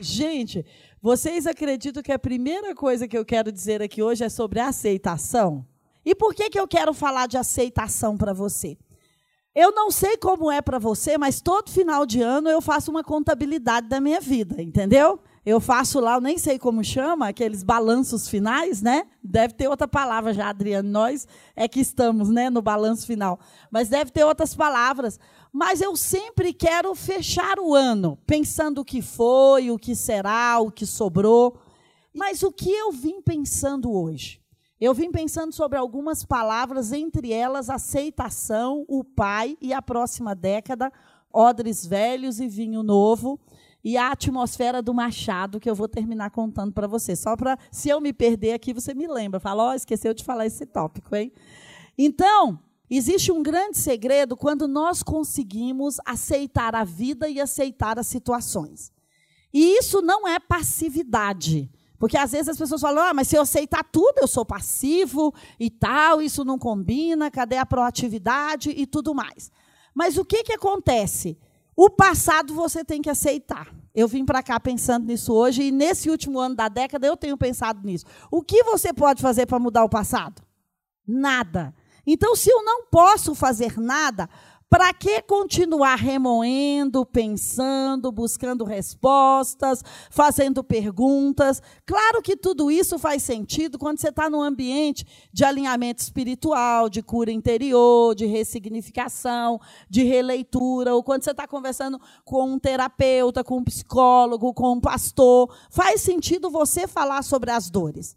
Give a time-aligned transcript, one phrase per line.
[0.00, 0.64] Gente,
[1.02, 5.66] vocês acreditam que a primeira coisa que eu quero dizer aqui hoje é sobre aceitação?
[6.04, 8.78] E por que, que eu quero falar de aceitação para você?
[9.54, 13.02] Eu não sei como é para você, mas todo final de ano eu faço uma
[13.02, 15.18] contabilidade da minha vida, entendeu?
[15.44, 19.06] Eu faço lá, eu nem sei como chama, aqueles balanços finais, né?
[19.22, 20.88] Deve ter outra palavra já, Adriano.
[20.88, 21.26] Nós
[21.56, 23.40] é que estamos, né, no balanço final.
[23.70, 25.18] Mas deve ter outras palavras.
[25.58, 30.70] Mas eu sempre quero fechar o ano pensando o que foi, o que será, o
[30.70, 31.58] que sobrou.
[32.14, 34.40] Mas o que eu vim pensando hoje?
[34.80, 40.92] Eu vim pensando sobre algumas palavras, entre elas aceitação, o pai e a próxima década,
[41.32, 43.40] odres velhos e vinho novo
[43.82, 47.16] e a atmosfera do Machado, que eu vou terminar contando para você.
[47.16, 49.40] Só para, se eu me perder aqui, você me lembra.
[49.40, 51.32] Fala, ó, oh, esqueceu de falar esse tópico, hein?
[51.98, 52.60] Então,
[52.96, 58.92] existe um grande segredo quando nós conseguimos aceitar a vida e aceitar as situações.
[59.52, 61.70] E isso não é passividade.
[61.98, 65.34] Porque às vezes as pessoas falam, ah, mas se eu aceitar tudo, eu sou passivo
[65.58, 69.50] e tal, isso não combina, cadê a proatividade e tudo mais.
[69.92, 71.36] Mas o que, que acontece?
[71.76, 73.74] O passado você tem que aceitar.
[73.94, 77.36] Eu vim para cá pensando nisso hoje e nesse último ano da década eu tenho
[77.36, 78.04] pensado nisso.
[78.30, 80.40] O que você pode fazer para mudar o passado?
[81.06, 81.74] Nada.
[82.10, 84.30] Então, se eu não posso fazer nada,
[84.66, 91.60] para que continuar remoendo, pensando, buscando respostas, fazendo perguntas?
[91.84, 97.02] Claro que tudo isso faz sentido quando você está num ambiente de alinhamento espiritual, de
[97.02, 103.58] cura interior, de ressignificação, de releitura, ou quando você está conversando com um terapeuta, com
[103.58, 105.54] um psicólogo, com um pastor.
[105.70, 108.16] Faz sentido você falar sobre as dores.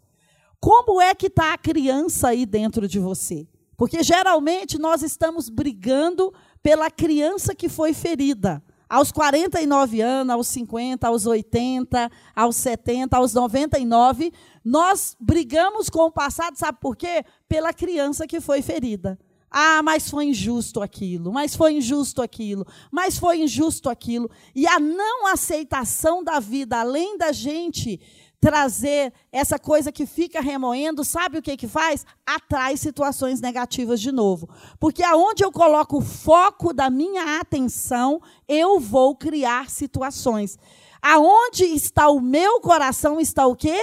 [0.58, 3.46] Como é que está a criança aí dentro de você?
[3.82, 8.62] Porque geralmente nós estamos brigando pela criança que foi ferida.
[8.88, 14.32] Aos 49 anos, aos 50, aos 80, aos 70, aos 99,
[14.64, 17.24] nós brigamos com o passado, sabe por quê?
[17.48, 19.18] Pela criança que foi ferida.
[19.50, 24.30] Ah, mas foi injusto aquilo, mas foi injusto aquilo, mas foi injusto aquilo.
[24.54, 28.00] E a não aceitação da vida, além da gente
[28.42, 32.04] trazer essa coisa que fica remoendo, sabe o que que faz?
[32.26, 34.48] Atrai situações negativas de novo.
[34.80, 40.58] Porque aonde eu coloco o foco da minha atenção, eu vou criar situações.
[41.00, 43.80] Aonde está o meu coração, está o quê?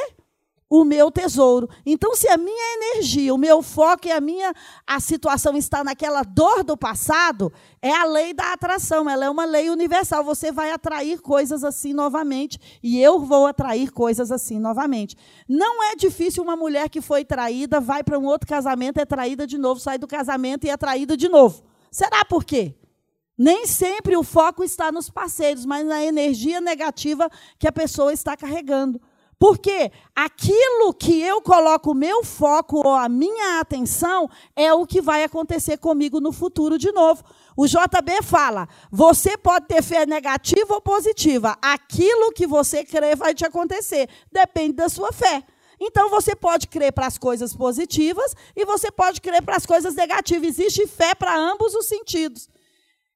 [0.70, 1.68] O meu tesouro.
[1.86, 4.54] Então, se a minha energia, o meu foco e a minha
[4.86, 9.46] a situação está naquela dor do passado, é a lei da atração, ela é uma
[9.46, 10.24] lei universal.
[10.24, 15.18] Você vai atrair coisas assim novamente e eu vou atrair coisas assim novamente.
[15.48, 19.48] Não é difícil uma mulher que foi traída, vai para um outro casamento, é traída
[19.48, 21.64] de novo, sai do casamento e é traída de novo.
[21.92, 22.76] Será por quê?
[23.36, 28.36] Nem sempre o foco está nos parceiros, mas na energia negativa que a pessoa está
[28.36, 29.02] carregando.
[29.40, 35.02] Porque aquilo que eu coloco o meu foco ou a minha atenção é o que
[35.02, 37.24] vai acontecer comigo no futuro de novo.
[37.56, 41.58] O JB fala: você pode ter fé negativa ou positiva.
[41.62, 44.10] Aquilo que você crê vai te acontecer.
[44.30, 45.42] Depende da sua fé.
[45.80, 49.96] Então você pode crer para as coisas positivas e você pode crer para as coisas
[49.96, 50.60] negativas.
[50.60, 52.50] Existe fé para ambos os sentidos.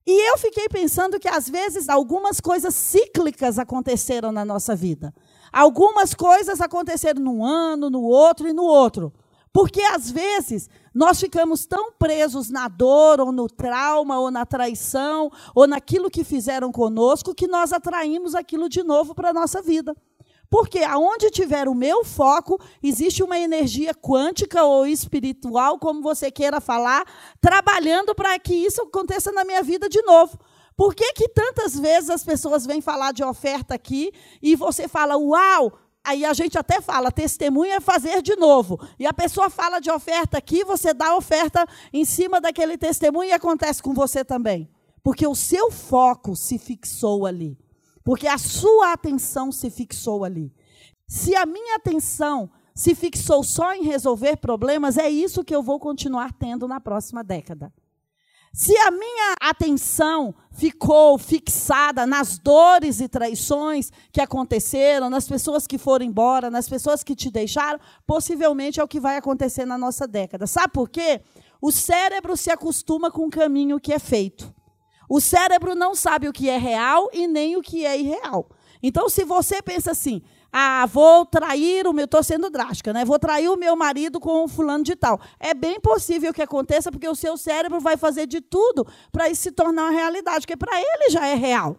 [0.07, 5.13] E eu fiquei pensando que às vezes algumas coisas cíclicas aconteceram na nossa vida.
[5.53, 9.13] Algumas coisas aconteceram num ano, no outro e no outro.
[9.53, 15.31] Porque às vezes nós ficamos tão presos na dor, ou no trauma, ou na traição,
[15.53, 19.95] ou naquilo que fizeram conosco, que nós atraímos aquilo de novo para a nossa vida.
[20.49, 26.59] Porque aonde tiver o meu foco, existe uma energia quântica ou espiritual, como você queira
[26.59, 27.05] falar,
[27.39, 30.37] trabalhando para que isso aconteça na minha vida de novo.
[30.75, 34.11] Por que, que tantas vezes as pessoas vêm falar de oferta aqui
[34.41, 35.71] e você fala, uau,
[36.05, 38.77] Aí a gente até fala, testemunha é fazer de novo.
[38.99, 43.33] E a pessoa fala de oferta aqui, você dá oferta em cima daquele testemunho e
[43.33, 44.69] acontece com você também.
[45.01, 47.57] Porque o seu foco se fixou ali.
[48.03, 50.53] Porque a sua atenção se fixou ali.
[51.07, 55.79] Se a minha atenção se fixou só em resolver problemas, é isso que eu vou
[55.79, 57.71] continuar tendo na próxima década.
[58.55, 65.79] Se a minha atenção ficou fixada nas dores e traições que aconteceram, nas pessoas que
[65.79, 70.07] foram embora, nas pessoas que te deixaram, possivelmente é o que vai acontecer na nossa
[70.07, 70.45] década.
[70.45, 71.21] Sabe por quê?
[71.59, 74.53] O cérebro se acostuma com o caminho que é feito.
[75.09, 78.47] O cérebro não sabe o que é real e nem o que é irreal.
[78.83, 80.21] Então, se você pensa assim,
[80.55, 83.03] ah, vou trair o meu, estou sendo drástica, né?
[83.03, 85.19] Vou trair o meu marido com um fulano de tal.
[85.39, 89.41] É bem possível que aconteça, porque o seu cérebro vai fazer de tudo para isso
[89.41, 91.75] se tornar uma realidade, porque para ele já é real.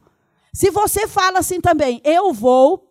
[0.53, 2.91] Se você fala assim também, eu vou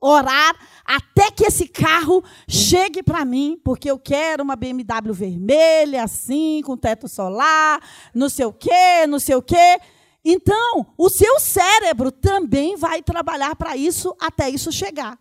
[0.00, 6.60] orar até que esse carro chegue para mim, porque eu quero uma BMW vermelha, assim,
[6.64, 7.80] com teto solar,
[8.12, 9.78] não sei o quê, não sei o quê.
[10.24, 15.18] Então, o seu cérebro também vai trabalhar para isso até isso chegar.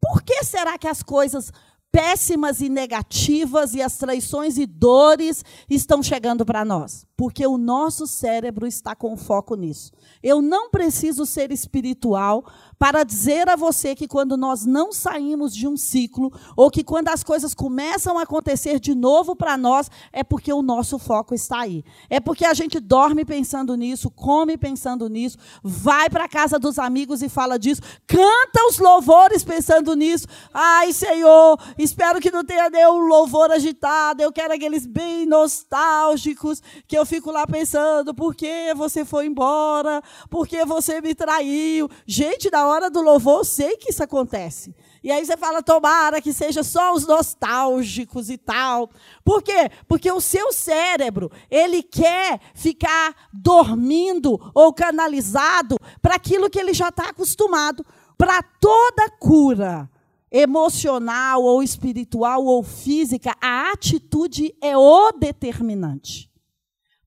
[0.00, 1.52] Por que será que as coisas
[1.92, 7.06] péssimas e negativas e as traições e dores estão chegando para nós?
[7.16, 9.92] Porque o nosso cérebro está com foco nisso.
[10.22, 12.44] Eu não preciso ser espiritual
[12.78, 17.08] para dizer a você que quando nós não saímos de um ciclo, ou que quando
[17.08, 21.60] as coisas começam a acontecer de novo para nós, é porque o nosso foco está
[21.60, 21.84] aí.
[22.10, 26.78] É porque a gente dorme pensando nisso, come pensando nisso, vai para a casa dos
[26.78, 30.26] amigos e fala disso, canta os louvores pensando nisso.
[30.52, 36.96] Ai, Senhor, espero que não tenha nenhum louvor agitado, eu quero aqueles bem nostálgicos, que
[36.96, 40.02] eu fico lá pensando, por que você foi embora?
[40.28, 41.88] Por que você me traiu?
[42.06, 44.74] Gente, da hora do louvor, eu sei que isso acontece.
[45.02, 48.90] E aí você fala, tomara que seja só os nostálgicos e tal.
[49.24, 49.70] Por quê?
[49.86, 56.88] Porque o seu cérebro, ele quer ficar dormindo ou canalizado para aquilo que ele já
[56.88, 57.86] está acostumado.
[58.18, 59.88] Para toda cura
[60.30, 66.30] emocional ou espiritual ou física, a atitude é o determinante.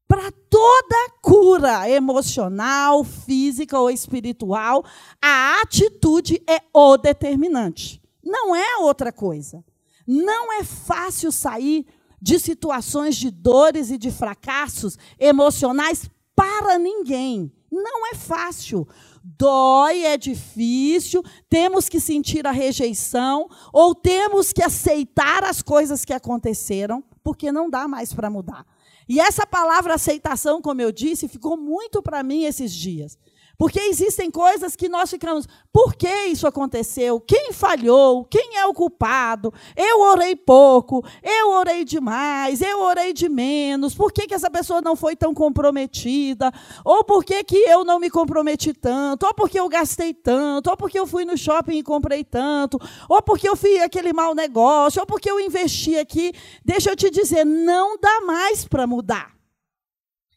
[0.10, 4.84] Para toda cura emocional, física ou espiritual,
[5.22, 8.02] a atitude é o determinante.
[8.24, 9.64] Não é outra coisa.
[10.08, 11.86] Não é fácil sair
[12.20, 17.54] de situações de dores e de fracassos emocionais para ninguém.
[17.72, 18.88] Não é fácil.
[19.24, 26.14] Dói, é difícil, temos que sentir a rejeição, ou temos que aceitar as coisas que
[26.14, 28.66] aconteceram, porque não dá mais para mudar.
[29.10, 33.18] E essa palavra aceitação, como eu disse, ficou muito para mim esses dias.
[33.60, 37.20] Porque existem coisas que nós ficamos, por que isso aconteceu?
[37.20, 38.24] Quem falhou?
[38.24, 39.54] Quem é o culpado?
[39.76, 43.94] Eu orei pouco, eu orei demais, eu orei de menos.
[43.94, 46.54] Por que, que essa pessoa não foi tão comprometida?
[46.86, 49.26] Ou por que, que eu não me comprometi tanto?
[49.26, 50.70] Ou porque eu gastei tanto?
[50.70, 52.80] Ou porque eu fui no shopping e comprei tanto?
[53.10, 55.02] Ou porque eu fiz aquele mau negócio?
[55.02, 56.32] Ou porque eu investi aqui?
[56.64, 59.34] Deixa eu te dizer, não dá mais para mudar.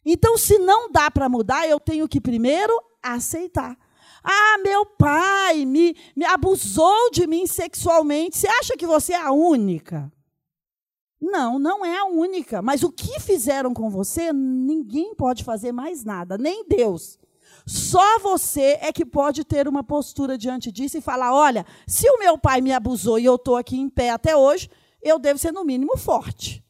[0.05, 3.77] Então, se não dá para mudar, eu tenho que primeiro aceitar.
[4.23, 8.39] Ah, meu pai me, me abusou de mim sexualmente.
[8.39, 10.13] Você acha que você é a única?
[11.21, 12.63] Não, não é a única.
[12.63, 17.19] Mas o que fizeram com você, ninguém pode fazer mais nada, nem Deus.
[17.67, 22.19] Só você é que pode ter uma postura diante disso e falar: olha, se o
[22.19, 24.69] meu pai me abusou e eu estou aqui em pé até hoje,
[25.01, 26.62] eu devo ser, no mínimo, forte.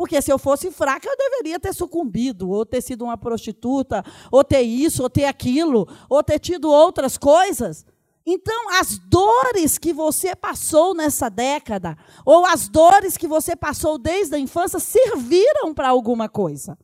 [0.00, 4.02] Porque se eu fosse fraca, eu deveria ter sucumbido, ou ter sido uma prostituta,
[4.32, 7.84] ou ter isso, ou ter aquilo, ou ter tido outras coisas.
[8.24, 14.36] Então, as dores que você passou nessa década, ou as dores que você passou desde
[14.36, 16.78] a infância, serviram para alguma coisa.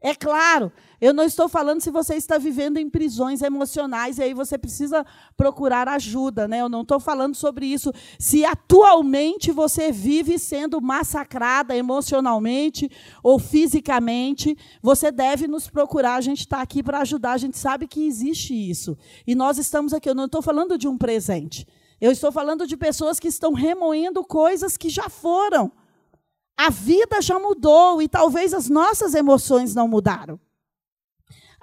[0.00, 0.70] É claro,
[1.00, 5.04] eu não estou falando se você está vivendo em prisões emocionais e aí você precisa
[5.36, 6.60] procurar ajuda, né?
[6.60, 7.92] Eu não estou falando sobre isso.
[8.18, 12.90] Se atualmente você vive sendo massacrada emocionalmente
[13.22, 16.16] ou fisicamente, você deve nos procurar.
[16.16, 17.32] A gente está aqui para ajudar.
[17.32, 18.96] A gente sabe que existe isso.
[19.26, 20.08] E nós estamos aqui.
[20.08, 21.66] Eu não estou falando de um presente.
[22.00, 25.70] Eu estou falando de pessoas que estão remoendo coisas que já foram.
[26.56, 30.40] A vida já mudou e talvez as nossas emoções não mudaram.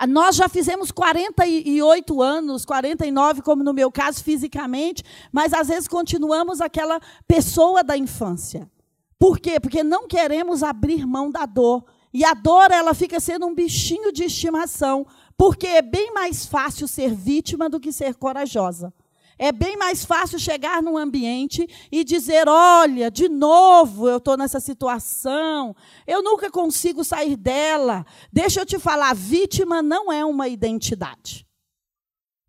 [0.03, 5.87] Ah, nós já fizemos 48 anos, 49, como no meu caso, fisicamente, mas às vezes
[5.87, 8.69] continuamos aquela pessoa da infância.
[9.17, 9.61] Por quê?
[9.61, 11.85] Porque não queremos abrir mão da dor.
[12.13, 15.07] E a dor, ela fica sendo um bichinho de estimação,
[15.37, 18.93] porque é bem mais fácil ser vítima do que ser corajosa.
[19.37, 24.59] É bem mais fácil chegar num ambiente e dizer: olha, de novo eu estou nessa
[24.59, 25.75] situação,
[26.05, 28.05] eu nunca consigo sair dela.
[28.31, 31.45] Deixa eu te falar: vítima não é uma identidade.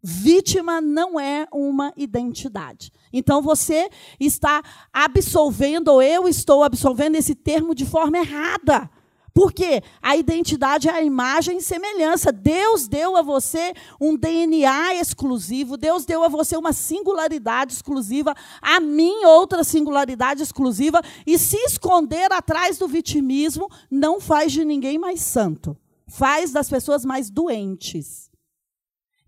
[0.07, 2.93] Vítima não é uma identidade.
[3.11, 3.89] Então você
[4.21, 4.63] está
[4.93, 8.91] absolvendo, ou eu estou absolvendo esse termo de forma errada.
[9.35, 12.31] Porque a identidade é a imagem e semelhança.
[12.31, 18.79] Deus deu a você um DNA exclusivo, Deus deu a você uma singularidade exclusiva, a
[18.79, 25.21] mim outra singularidade exclusiva, e se esconder atrás do vitimismo não faz de ninguém mais
[25.21, 25.77] santo,
[26.07, 28.31] faz das pessoas mais doentes.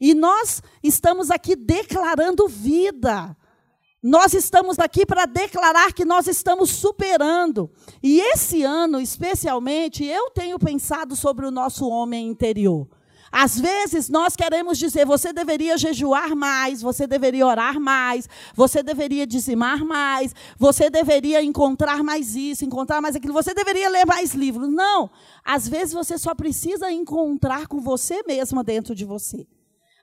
[0.01, 3.37] E nós estamos aqui declarando vida.
[4.09, 7.69] Nós estamos aqui para declarar que nós estamos superando.
[8.01, 12.87] E esse ano, especialmente, eu tenho pensado sobre o nosso homem interior.
[13.33, 19.27] Às vezes nós queremos dizer, você deveria jejuar mais, você deveria orar mais, você deveria
[19.27, 24.69] dizimar mais, você deveria encontrar mais isso, encontrar mais aquilo, você deveria ler mais livros.
[24.69, 25.11] Não.
[25.45, 29.49] Às vezes você só precisa encontrar com você mesma dentro de você.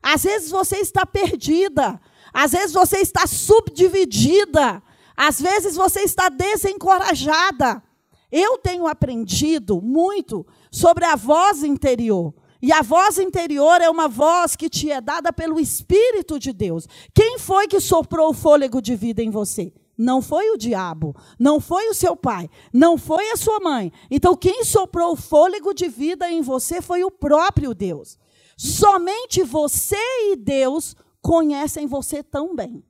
[0.03, 2.01] Às vezes você está perdida.
[2.33, 4.81] Às vezes você está subdividida.
[5.15, 7.83] Às vezes você está desencorajada.
[8.31, 12.33] Eu tenho aprendido muito sobre a voz interior.
[12.61, 16.87] E a voz interior é uma voz que te é dada pelo Espírito de Deus.
[17.13, 19.73] Quem foi que soprou o fôlego de vida em você?
[19.97, 23.91] Não foi o diabo, não foi o seu pai, não foi a sua mãe.
[24.09, 28.17] Então, quem soprou o fôlego de vida em você foi o próprio Deus.
[28.57, 29.97] Somente você
[30.31, 32.83] e Deus conhecem você tão bem.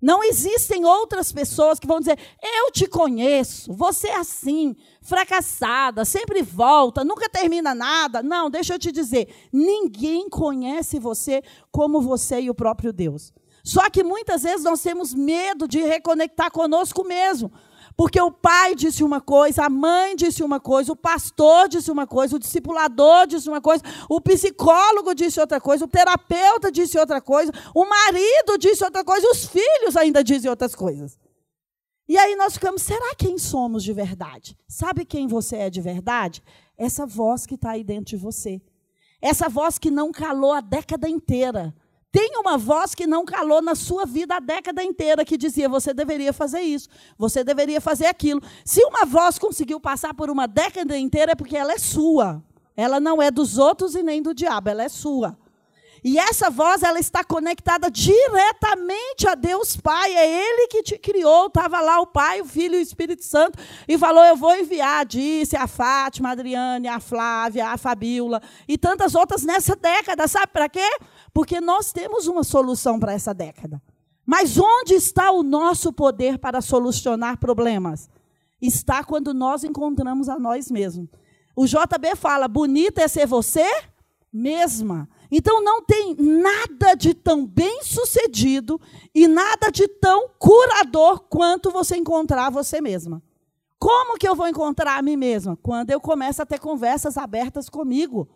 [0.00, 6.42] Não existem outras pessoas que vão dizer: Eu te conheço, você é assim, fracassada, sempre
[6.42, 8.22] volta, nunca termina nada.
[8.22, 13.32] Não, deixa eu te dizer: ninguém conhece você como você e o próprio Deus.
[13.64, 17.52] Só que muitas vezes nós temos medo de reconectar conosco mesmo.
[17.96, 22.06] Porque o pai disse uma coisa, a mãe disse uma coisa, o pastor disse uma
[22.06, 27.20] coisa, o discipulador disse uma coisa, o psicólogo disse outra coisa, o terapeuta disse outra
[27.20, 31.18] coisa, o marido disse outra coisa, os filhos ainda dizem outras coisas.
[32.08, 34.56] E aí nós ficamos, será quem somos de verdade?
[34.68, 36.42] Sabe quem você é de verdade?
[36.76, 38.60] Essa voz que está aí dentro de você.
[39.20, 41.74] Essa voz que não calou a década inteira.
[42.12, 45.94] Tem uma voz que não calou na sua vida a década inteira, que dizia: você
[45.94, 48.42] deveria fazer isso, você deveria fazer aquilo.
[48.66, 52.44] Se uma voz conseguiu passar por uma década inteira, é porque ela é sua.
[52.76, 55.38] Ela não é dos outros e nem do diabo, ela é sua.
[56.04, 60.12] E essa voz, ela está conectada diretamente a Deus Pai.
[60.12, 61.46] É Ele que te criou.
[61.46, 63.56] Estava lá o Pai, o Filho e o Espírito Santo.
[63.86, 68.76] E falou: Eu vou enviar, disse a Fátima, a Adriane, a Flávia, a Fabíola e
[68.76, 70.26] tantas outras nessa década.
[70.26, 70.88] Sabe para quê?
[71.32, 73.80] Porque nós temos uma solução para essa década.
[74.24, 78.08] Mas onde está o nosso poder para solucionar problemas?
[78.60, 81.08] Está quando nós encontramos a nós mesmos.
[81.56, 83.66] O JB fala: bonita é ser você
[84.32, 85.08] mesma.
[85.30, 88.80] Então não tem nada de tão bem sucedido
[89.14, 93.22] e nada de tão curador quanto você encontrar você mesma.
[93.78, 95.56] Como que eu vou encontrar a mim mesma?
[95.56, 98.28] Quando eu começo a ter conversas abertas comigo.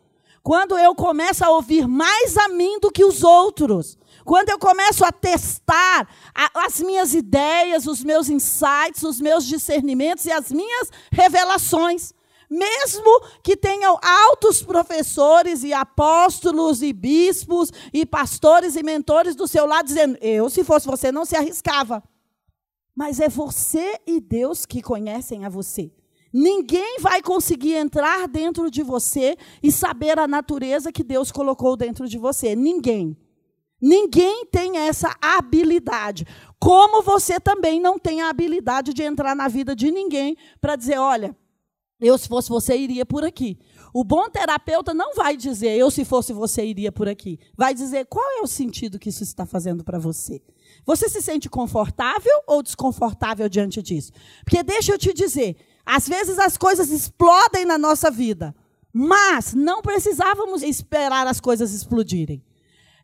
[0.47, 3.99] Quando eu começo a ouvir mais a mim do que os outros.
[4.25, 6.09] Quando eu começo a testar
[6.55, 12.12] as minhas ideias, os meus insights, os meus discernimentos e as minhas revelações.
[12.49, 19.67] Mesmo que tenham altos professores e apóstolos e bispos e pastores e mentores do seu
[19.67, 22.05] lado dizendo: "Eu, se fosse você, não se arriscava".
[22.95, 25.91] Mas é você e Deus que conhecem a você.
[26.38, 32.07] Ninguém vai conseguir entrar dentro de você e saber a natureza que Deus colocou dentro
[32.07, 32.55] de você.
[32.55, 33.16] Ninguém.
[33.81, 36.26] Ninguém tem essa habilidade.
[36.61, 40.99] Como você também não tem a habilidade de entrar na vida de ninguém para dizer:
[40.99, 41.35] olha,
[41.99, 43.59] eu, se fosse você, iria por aqui.
[43.95, 47.38] O bom terapeuta não vai dizer, eu, se fosse você, iria por aqui.
[47.57, 50.43] Vai dizer, qual é o sentido que isso está fazendo para você?
[50.85, 54.12] Você se sente confortável ou desconfortável diante disso?
[54.45, 58.55] Porque deixa eu te dizer, às vezes as coisas explodem na nossa vida,
[58.93, 62.43] mas não precisávamos esperar as coisas explodirem.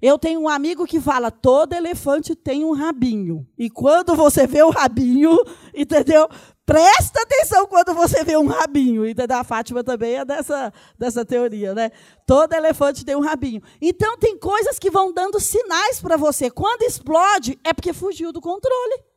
[0.03, 3.47] Eu tenho um amigo que fala: todo elefante tem um rabinho.
[3.57, 5.39] E quando você vê o rabinho,
[5.73, 6.29] entendeu?
[6.67, 9.07] Presta atenção quando você vê um rabinho.
[9.07, 11.91] E a Fátima também é dessa, dessa teoria, né?
[12.27, 13.63] Todo elefante tem um rabinho.
[13.81, 16.51] Então, tem coisas que vão dando sinais para você.
[16.51, 19.12] Quando explode, é porque fugiu do controle.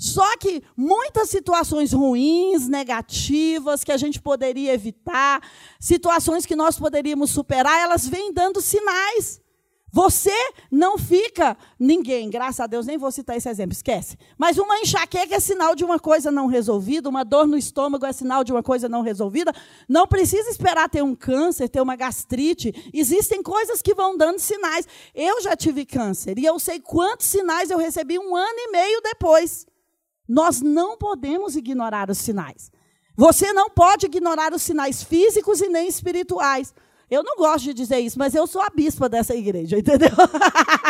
[0.00, 5.42] Só que muitas situações ruins, negativas, que a gente poderia evitar,
[5.78, 9.42] situações que nós poderíamos superar, elas vêm dando sinais.
[9.92, 10.32] Você
[10.70, 14.16] não fica, ninguém, graças a Deus, nem vou citar esse exemplo, esquece.
[14.38, 18.12] Mas uma enxaqueca é sinal de uma coisa não resolvida, uma dor no estômago é
[18.12, 19.52] sinal de uma coisa não resolvida.
[19.86, 22.90] Não precisa esperar ter um câncer, ter uma gastrite.
[22.94, 24.88] Existem coisas que vão dando sinais.
[25.14, 29.02] Eu já tive câncer e eu sei quantos sinais eu recebi um ano e meio
[29.02, 29.66] depois.
[30.30, 32.70] Nós não podemos ignorar os sinais.
[33.16, 36.72] Você não pode ignorar os sinais físicos e nem espirituais.
[37.10, 40.12] Eu não gosto de dizer isso, mas eu sou a bispa dessa igreja, entendeu?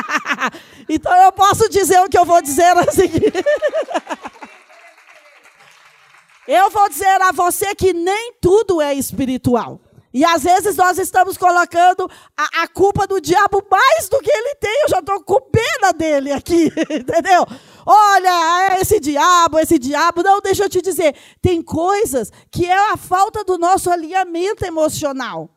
[0.86, 3.08] então eu posso dizer o que eu vou dizer assim.
[6.46, 9.80] eu vou dizer a você que nem tudo é espiritual.
[10.12, 14.54] E às vezes nós estamos colocando a, a culpa do diabo mais do que ele
[14.56, 14.82] tem.
[14.82, 17.46] Eu já estou com pena dele aqui, entendeu?
[17.86, 20.22] Olha, esse diabo, esse diabo.
[20.22, 21.14] Não, deixa eu te dizer.
[21.40, 25.50] Tem coisas que é a falta do nosso alinhamento emocional.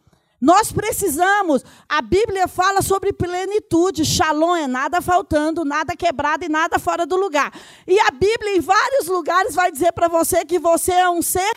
[0.44, 1.64] Nós precisamos.
[1.88, 4.04] A Bíblia fala sobre plenitude.
[4.04, 7.50] Shalom é nada faltando, nada quebrado e nada fora do lugar.
[7.88, 11.54] E a Bíblia, em vários lugares, vai dizer para você que você é um ser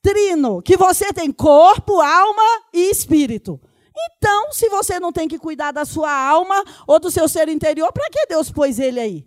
[0.00, 3.60] trino, que você tem corpo, alma e espírito.
[4.16, 7.92] Então, se você não tem que cuidar da sua alma ou do seu ser interior,
[7.92, 9.26] para que Deus pôs ele aí?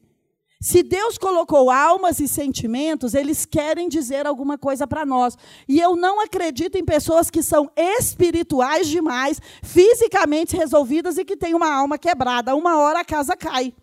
[0.63, 5.37] Se Deus colocou almas e sentimentos, eles querem dizer alguma coisa para nós.
[5.67, 11.53] E eu não acredito em pessoas que são espirituais demais, fisicamente resolvidas e que têm
[11.53, 12.55] uma alma quebrada.
[12.55, 13.73] Uma hora a casa cai.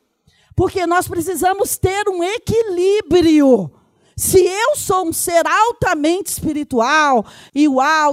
[0.56, 3.70] Porque nós precisamos ter um equilíbrio.
[4.16, 7.66] Se eu sou um ser altamente espiritual, e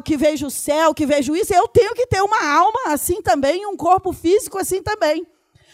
[0.03, 3.65] que vejo o céu, que vejo isso, eu tenho que ter uma alma assim também,
[3.65, 5.25] um corpo físico assim também.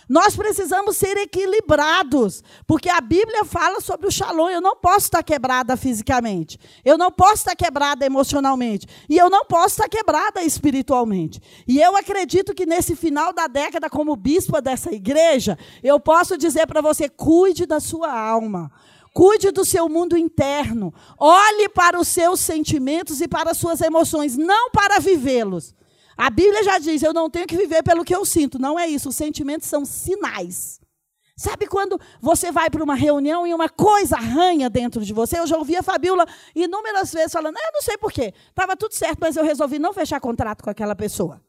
[0.07, 4.50] Nós precisamos ser equilibrados, porque a Bíblia fala sobre o shalom.
[4.50, 9.45] Eu não posso estar quebrada fisicamente, eu não posso estar quebrada emocionalmente, e eu não
[9.45, 11.41] posso estar quebrada espiritualmente.
[11.67, 16.67] E eu acredito que nesse final da década, como bispo dessa igreja, eu posso dizer
[16.67, 18.72] para você: cuide da sua alma.
[19.13, 20.91] Cuide do seu mundo interno.
[21.19, 25.75] Olhe para os seus sentimentos e para as suas emoções, não para vivê-los,
[26.17, 28.60] a Bíblia já diz: eu não tenho que viver pelo que eu sinto.
[28.60, 29.10] Não é isso.
[29.10, 30.79] Os sentimentos são sinais.
[31.36, 35.39] Sabe quando você vai para uma reunião e uma coisa arranha dentro de você?
[35.39, 38.34] Eu já ouvi a Fabiola inúmeras vezes falando: eu não sei porquê.
[38.50, 41.41] Estava tudo certo, mas eu resolvi não fechar contrato com aquela pessoa.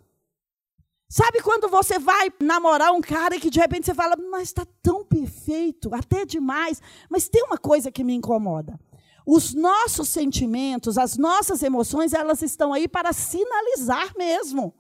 [1.08, 4.66] Sabe quando você vai namorar um cara e que de repente você fala: mas está
[4.82, 6.80] tão perfeito, até demais,
[7.10, 8.80] mas tem uma coisa que me incomoda.
[9.26, 14.74] Os nossos sentimentos, as nossas emoções, elas estão aí para sinalizar mesmo.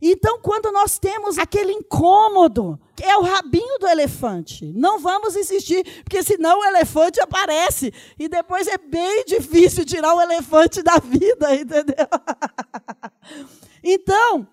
[0.00, 4.72] Então, quando nós temos aquele incômodo, é o rabinho do elefante.
[4.76, 7.92] Não vamos insistir, porque senão o elefante aparece.
[8.18, 12.06] E depois é bem difícil tirar o elefante da vida, entendeu?
[13.86, 14.48] Então,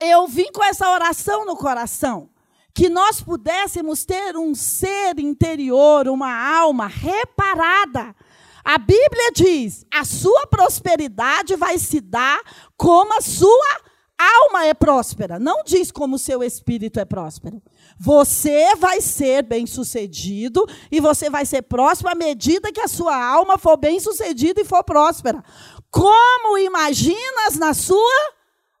[0.00, 2.28] eu vim com essa oração no coração.
[2.74, 8.16] Que nós pudéssemos ter um ser interior, uma alma reparada
[8.64, 12.40] a Bíblia diz: a sua prosperidade vai se dar
[12.76, 13.80] como a sua
[14.18, 15.38] alma é próspera.
[15.38, 17.62] Não diz como o seu espírito é próspero.
[17.98, 23.58] Você vai ser bem-sucedido e você vai ser próspero à medida que a sua alma
[23.58, 25.42] for bem-sucedida e for próspera.
[25.90, 28.32] Como imaginas na sua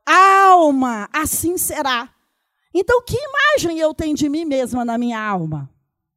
[0.06, 2.08] alma, assim será.
[2.72, 5.70] Então, que imagem eu tenho de mim mesma na minha alma?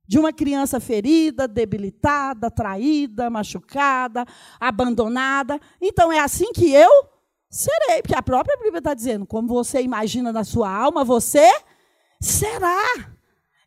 [0.08, 4.26] De uma criança ferida, debilitada, traída, machucada,
[4.60, 5.60] abandonada.
[5.82, 6.90] Então é assim que eu
[7.50, 11.48] serei, porque a própria Bíblia está dizendo: como você imagina na sua alma, você
[12.20, 12.82] será.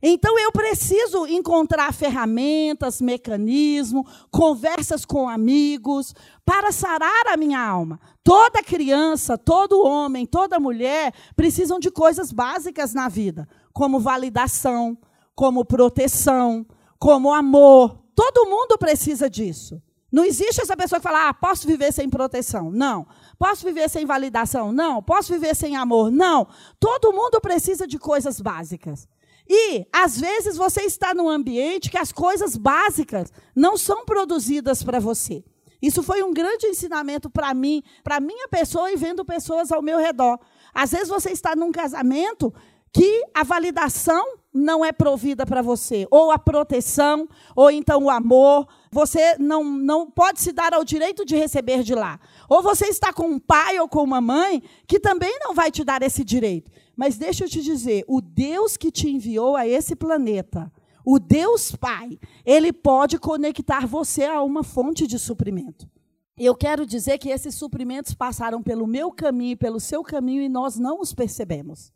[0.02, 8.00] Então eu preciso encontrar ferramentas, mecanismos, conversas com amigos para sarar a minha alma.
[8.24, 14.96] Toda criança, todo homem, toda mulher precisam de coisas básicas na vida, como validação,
[15.40, 16.66] como proteção,
[16.98, 17.98] como amor.
[18.14, 19.80] Todo mundo precisa disso.
[20.12, 22.70] Não existe essa pessoa que fala, ah, posso viver sem proteção.
[22.70, 23.06] Não.
[23.38, 24.70] Posso viver sem validação?
[24.70, 25.02] Não.
[25.02, 26.10] Posso viver sem amor?
[26.10, 26.46] Não.
[26.78, 29.08] Todo mundo precisa de coisas básicas.
[29.48, 35.00] E, às vezes, você está num ambiente que as coisas básicas não são produzidas para
[35.00, 35.42] você.
[35.80, 39.96] Isso foi um grande ensinamento para mim, para minha pessoa e vendo pessoas ao meu
[39.96, 40.38] redor.
[40.74, 42.52] Às vezes você está num casamento
[42.92, 48.66] que a validação não é provida para você, ou a proteção, ou então o amor,
[48.90, 52.18] você não, não pode se dar ao direito de receber de lá.
[52.48, 55.84] Ou você está com um pai ou com uma mãe que também não vai te
[55.84, 56.70] dar esse direito.
[56.96, 60.70] Mas deixa eu te dizer, o Deus que te enviou a esse planeta,
[61.04, 65.88] o Deus Pai, ele pode conectar você a uma fonte de suprimento.
[66.36, 70.48] Eu quero dizer que esses suprimentos passaram pelo meu caminho e pelo seu caminho e
[70.48, 71.92] nós não os percebemos.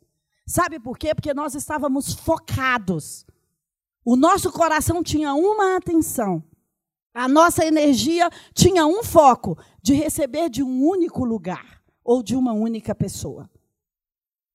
[0.47, 1.15] Sabe por quê?
[1.15, 3.25] Porque nós estávamos focados.
[4.03, 6.43] O nosso coração tinha uma atenção.
[7.13, 12.53] A nossa energia tinha um foco de receber de um único lugar ou de uma
[12.53, 13.49] única pessoa.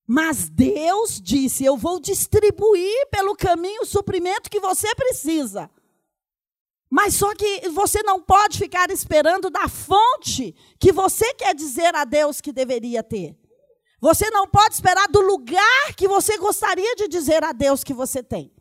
[0.07, 5.70] Mas Deus disse: Eu vou distribuir pelo caminho o suprimento que você precisa.
[6.90, 12.05] Mas só que você não pode ficar esperando da fonte que você quer dizer a
[12.05, 13.39] Deus que deveria ter.
[14.00, 18.22] Você não pode esperar do lugar que você gostaria de dizer a Deus que você
[18.22, 18.52] tem.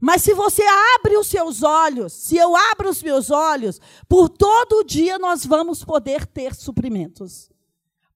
[0.00, 0.62] Mas se você
[0.96, 5.82] abre os seus olhos, se eu abro os meus olhos, por todo dia nós vamos
[5.82, 7.50] poder ter suprimentos.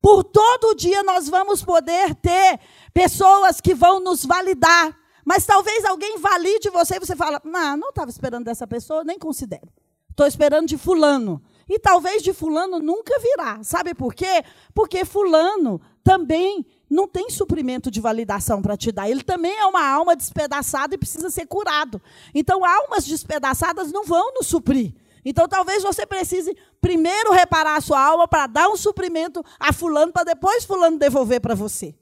[0.01, 2.61] Por todo dia nós vamos poder ter
[2.93, 4.97] pessoas que vão nos validar.
[5.25, 9.19] Mas talvez alguém valide você e você fala: Não, não estava esperando dessa pessoa, nem
[9.19, 9.69] considero.
[10.11, 11.43] Estou esperando de Fulano.
[11.69, 13.63] E talvez de Fulano nunca virá.
[13.63, 14.43] Sabe por quê?
[14.75, 19.11] Porque Fulano também não tem suprimento de validação para te dar.
[19.11, 22.01] Ele também é uma alma despedaçada e precisa ser curado.
[22.35, 24.95] Então, almas despedaçadas não vão nos suprir.
[25.23, 30.11] Então, talvez você precise primeiro reparar a sua alma para dar um suprimento a fulano,
[30.11, 31.95] para depois fulano devolver para você.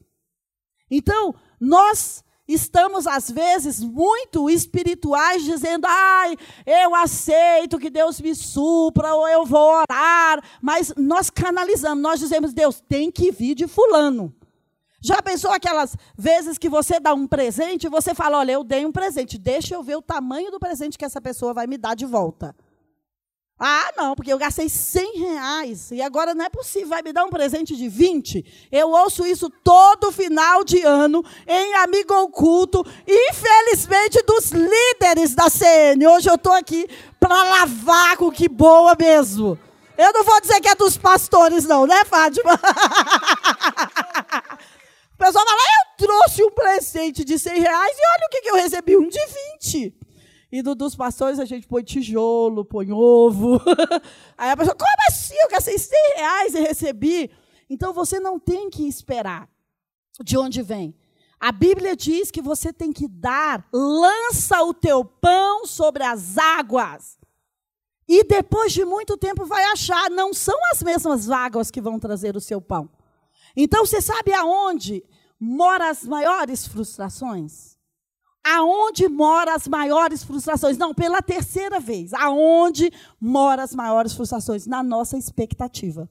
[0.88, 9.14] Então, nós estamos, às vezes, muito espirituais, dizendo, ai, eu aceito que Deus me supra,
[9.14, 10.42] ou eu vou orar.
[10.62, 14.34] Mas nós canalizamos, nós dizemos, Deus, tem que vir de fulano.
[15.00, 18.84] Já pensou aquelas vezes que você dá um presente e você fala, olha, eu dei
[18.84, 21.94] um presente, deixa eu ver o tamanho do presente que essa pessoa vai me dar
[21.94, 22.54] de volta.
[23.58, 27.24] Ah, não, porque eu gastei 100 reais e agora não é possível, vai me dar
[27.24, 28.68] um presente de 20.
[28.70, 36.06] Eu ouço isso todo final de ano em Amigo Oculto, infelizmente dos líderes da CN.
[36.06, 36.86] Hoje eu estou aqui
[37.18, 39.58] para lavar com que boa mesmo.
[39.96, 42.52] Eu não vou dizer que é dos pastores, não, né, Fátima?
[45.14, 48.56] o pessoal fala, eu trouxe um presente de 100 reais e olha o que eu
[48.56, 49.18] recebi, um de
[49.62, 50.05] 20.
[50.56, 53.60] E do, dos pastores a gente põe tijolo, põe ovo.
[54.38, 55.34] Aí a pessoa, como assim?
[55.34, 57.30] Eu gastei 100 reais e recebi.
[57.68, 59.50] Então você não tem que esperar
[60.24, 60.96] de onde vem.
[61.38, 67.18] A Bíblia diz que você tem que dar, lança o teu pão sobre as águas.
[68.08, 72.34] E depois de muito tempo vai achar, não são as mesmas águas que vão trazer
[72.34, 72.88] o seu pão.
[73.54, 75.04] Então você sabe aonde
[75.38, 77.75] moram as maiores frustrações?
[78.46, 80.78] Aonde moram as maiores frustrações?
[80.78, 82.12] Não, pela terceira vez.
[82.14, 84.66] Aonde moram as maiores frustrações?
[84.66, 86.08] Na nossa expectativa.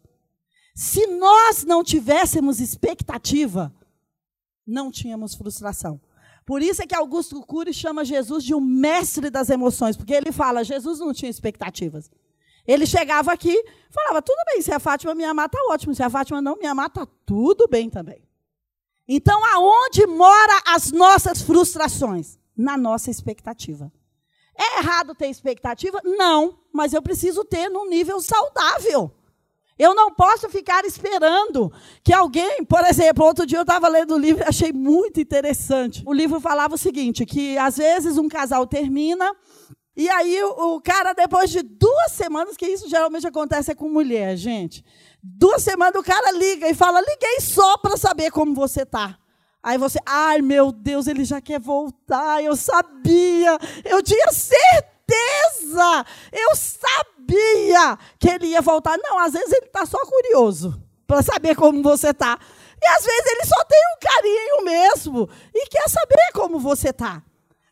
[0.76, 3.74] Se nós não tivéssemos expectativa,
[4.68, 6.02] não tínhamos frustração.
[6.46, 10.32] Por isso é que Augusto Cury chama Jesus de um mestre das emoções, porque ele
[10.32, 12.12] fala, Jesus não tinha expectativas.
[12.68, 15.96] Ele chegava aqui, falava, tudo bem, se a Fátima me amar, está ótimo.
[15.96, 18.25] Se a Fátima não me amar, está tudo bem também.
[19.08, 22.38] Então, aonde mora as nossas frustrações?
[22.58, 23.92] Na nossa expectativa.
[24.58, 26.00] É errado ter expectativa?
[26.04, 29.12] Não, mas eu preciso ter num nível saudável.
[29.78, 31.70] Eu não posso ficar esperando
[32.02, 36.02] que alguém, por exemplo, outro dia eu estava lendo um livro e achei muito interessante.
[36.06, 39.36] O livro falava o seguinte: que às vezes um casal termina
[39.98, 44.36] e aí o, o cara, depois de duas semanas, que isso geralmente acontece com mulher,
[44.36, 44.84] gente.
[45.28, 49.18] Duas semanas o cara liga e fala: liguei só para saber como você está.
[49.64, 52.44] Aí você, ai meu Deus, ele já quer voltar.
[52.44, 58.96] Eu sabia, eu tinha certeza, eu sabia que ele ia voltar.
[59.00, 62.38] Não, às vezes ele está só curioso para saber como você está.
[62.80, 67.24] E às vezes ele só tem um carinho mesmo e quer saber como você está.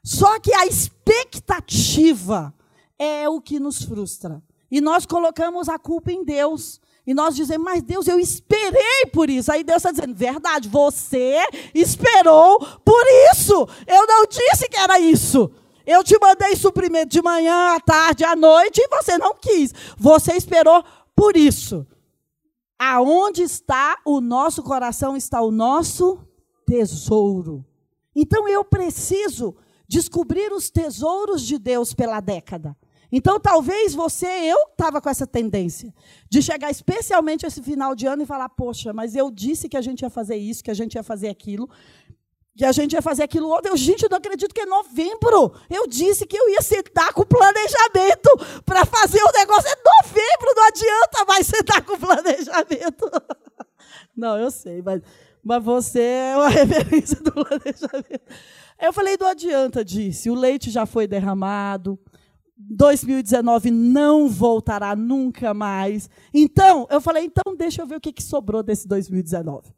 [0.03, 2.51] Só que a expectativa
[2.97, 4.41] é o que nos frustra.
[4.71, 6.81] E nós colocamos a culpa em Deus.
[7.05, 9.51] E nós dizemos, mas Deus, eu esperei por isso.
[9.51, 11.37] Aí Deus está dizendo, verdade, você
[11.73, 13.67] esperou por isso.
[13.85, 15.51] Eu não disse que era isso.
[15.85, 19.73] Eu te mandei suprimento de manhã, à tarde, à noite, e você não quis.
[19.97, 20.81] Você esperou
[21.13, 21.85] por isso.
[22.79, 26.19] Aonde está o nosso coração, está o nosso
[26.65, 27.65] tesouro.
[28.15, 29.55] Então eu preciso
[29.87, 32.75] descobrir os tesouros de Deus pela década.
[33.15, 35.93] Então, talvez você, eu estava com essa tendência
[36.27, 39.81] de chegar especialmente esse final de ano e falar: Poxa, mas eu disse que a
[39.81, 41.69] gente ia fazer isso, que a gente ia fazer aquilo,
[42.57, 43.71] que a gente ia fazer aquilo outro.
[43.71, 45.53] Eu, gente, eu não acredito que é novembro.
[45.69, 49.69] Eu disse que eu ia sentar com o planejamento para fazer o negócio.
[49.69, 53.11] É novembro, não adianta mais sentar com o planejamento.
[54.17, 55.01] Não, eu sei, mas,
[55.43, 58.21] mas você é uma referência do planejamento.
[58.81, 60.31] Eu falei: Não adianta, disse.
[60.31, 61.99] O leite já foi derramado
[62.57, 66.09] 2019 não voltará nunca mais.
[66.33, 69.71] Então, eu falei, então deixa eu ver o que, que sobrou desse 2019.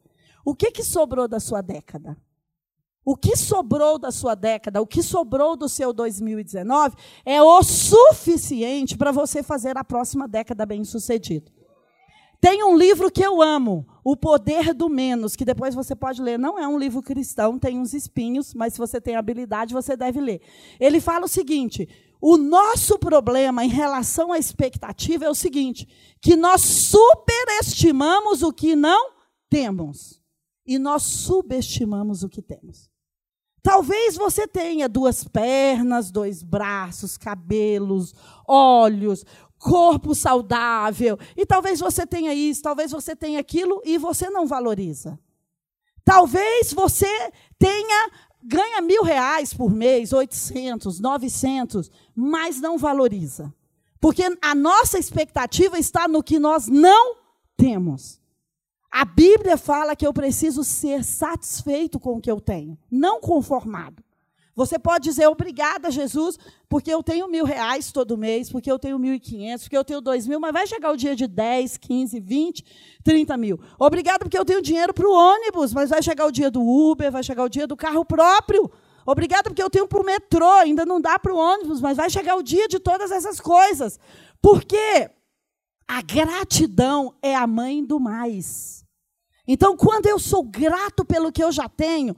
[0.44, 2.16] O que, que sobrou da sua década?
[3.04, 8.96] O que sobrou da sua década, o que sobrou do seu 2019 é o suficiente
[8.96, 11.50] para você fazer a próxima década bem sucedida.
[12.46, 16.38] Tem um livro que eu amo, O Poder do Menos, que depois você pode ler.
[16.38, 20.20] Não é um livro cristão, tem uns espinhos, mas se você tem habilidade, você deve
[20.20, 20.40] ler.
[20.78, 21.88] Ele fala o seguinte:
[22.20, 25.88] o nosso problema em relação à expectativa é o seguinte:
[26.22, 29.10] que nós superestimamos o que não
[29.50, 30.22] temos
[30.64, 32.88] e nós subestimamos o que temos.
[33.66, 38.14] Talvez você tenha duas pernas, dois braços, cabelos,
[38.46, 39.24] olhos,
[39.58, 45.18] corpo saudável, e talvez você tenha isso, talvez você tenha aquilo e você não valoriza.
[46.04, 47.08] Talvez você
[47.58, 48.10] tenha
[48.46, 53.52] ganha mil reais por mês, 800, 900, mas não valoriza.
[54.00, 57.16] Porque a nossa expectativa está no que nós não
[57.56, 58.20] temos.
[58.90, 64.02] A Bíblia fala que eu preciso ser satisfeito com o que eu tenho, não conformado.
[64.56, 68.98] Você pode dizer obrigada, Jesus, porque eu tenho mil reais todo mês, porque eu tenho
[68.98, 71.76] mil e quinhentos, porque eu tenho dois mil, mas vai chegar o dia de dez,
[71.76, 72.64] quinze, vinte,
[73.04, 73.60] trinta mil.
[73.78, 77.12] Obrigado porque eu tenho dinheiro para o ônibus, mas vai chegar o dia do Uber,
[77.12, 78.70] vai chegar o dia do carro próprio.
[79.04, 82.08] Obrigado porque eu tenho para o metrô, ainda não dá para o ônibus, mas vai
[82.08, 84.00] chegar o dia de todas essas coisas.
[84.40, 85.10] Porque
[85.86, 88.84] a gratidão é a mãe do mais.
[89.46, 92.16] Então, quando eu sou grato pelo que eu já tenho,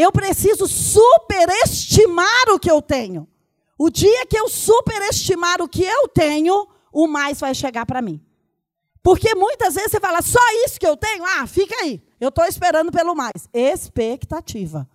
[0.00, 3.28] eu preciso superestimar o que eu tenho.
[3.78, 8.20] O dia que eu superestimar o que eu tenho, o mais vai chegar para mim.
[9.02, 11.24] Porque muitas vezes você fala, só isso que eu tenho?
[11.24, 12.02] Ah, fica aí.
[12.20, 13.48] Eu estou esperando pelo mais.
[13.52, 14.88] Expectativa.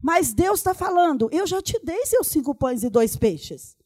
[0.00, 3.76] Mas Deus está falando, eu já te dei seus cinco pães e dois peixes.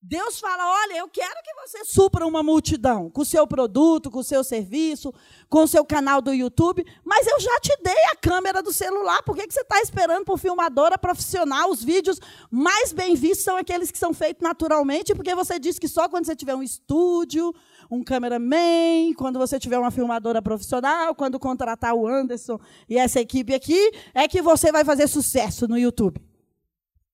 [0.00, 4.20] Deus fala: olha, eu quero que você supra uma multidão com o seu produto, com
[4.20, 5.12] o seu serviço,
[5.48, 9.22] com o seu canal do YouTube, mas eu já te dei a câmera do celular.
[9.24, 11.68] Por que, que você está esperando por filmadora profissional?
[11.68, 15.88] Os vídeos mais bem vistos são aqueles que são feitos naturalmente, porque você disse que
[15.88, 17.52] só quando você tiver um estúdio,
[17.90, 23.52] um cameraman, quando você tiver uma filmadora profissional, quando contratar o Anderson e essa equipe
[23.52, 26.27] aqui, é que você vai fazer sucesso no YouTube.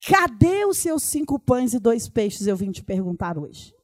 [0.07, 2.47] Cadê os seus cinco pães e dois peixes?
[2.47, 3.75] Eu vim te perguntar hoje.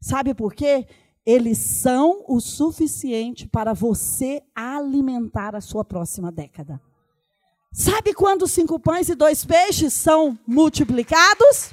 [0.00, 0.86] Sabe por quê?
[1.24, 6.80] Eles são o suficiente para você alimentar a sua próxima década.
[7.72, 11.70] Sabe quando os cinco pães e dois peixes são multiplicados?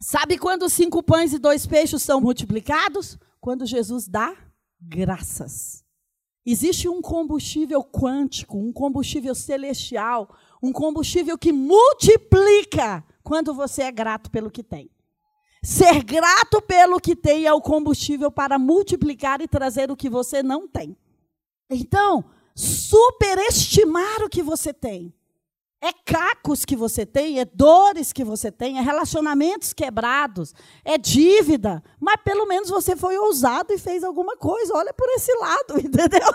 [0.00, 3.18] Sabe quando os cinco pães e dois peixes são multiplicados?
[3.40, 4.36] Quando Jesus dá
[4.80, 5.83] graças.
[6.46, 14.30] Existe um combustível quântico, um combustível celestial, um combustível que multiplica quando você é grato
[14.30, 14.90] pelo que tem.
[15.62, 20.42] Ser grato pelo que tem é o combustível para multiplicar e trazer o que você
[20.42, 20.94] não tem.
[21.70, 22.22] Então,
[22.54, 25.14] superestimar o que você tem
[25.84, 31.82] é cacos que você tem, é dores que você tem, é relacionamentos quebrados, é dívida.
[32.00, 34.74] Mas pelo menos você foi ousado e fez alguma coisa.
[34.74, 36.26] Olha por esse lado, entendeu?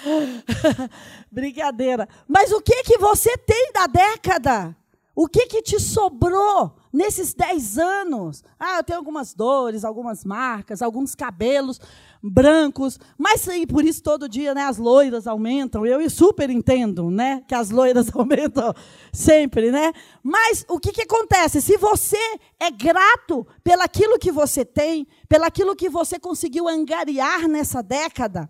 [1.30, 2.08] Brincadeira.
[2.26, 4.74] Mas o que que você tem da década?
[5.14, 8.42] O que que te sobrou nesses 10 anos?
[8.58, 11.80] Ah, eu tenho algumas dores, algumas marcas, alguns cabelos
[12.22, 15.86] brancos, mas e por isso todo dia, né, as loiras aumentam.
[15.86, 18.74] Eu super entendo, né, que as loiras aumentam
[19.12, 19.92] sempre, né?
[20.22, 21.60] Mas o que que acontece?
[21.60, 22.18] Se você
[22.58, 28.48] é grato pelaquilo que você tem, pelaquilo que você conseguiu angariar nessa década,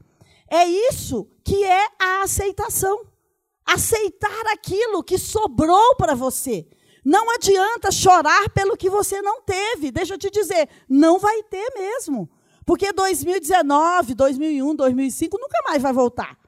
[0.51, 3.07] é isso que é a aceitação.
[3.65, 6.67] Aceitar aquilo que sobrou para você.
[7.05, 9.91] Não adianta chorar pelo que você não teve.
[9.91, 12.29] Deixa eu te dizer, não vai ter mesmo.
[12.65, 16.39] Porque 2019, 2001, 2005 nunca mais vai voltar.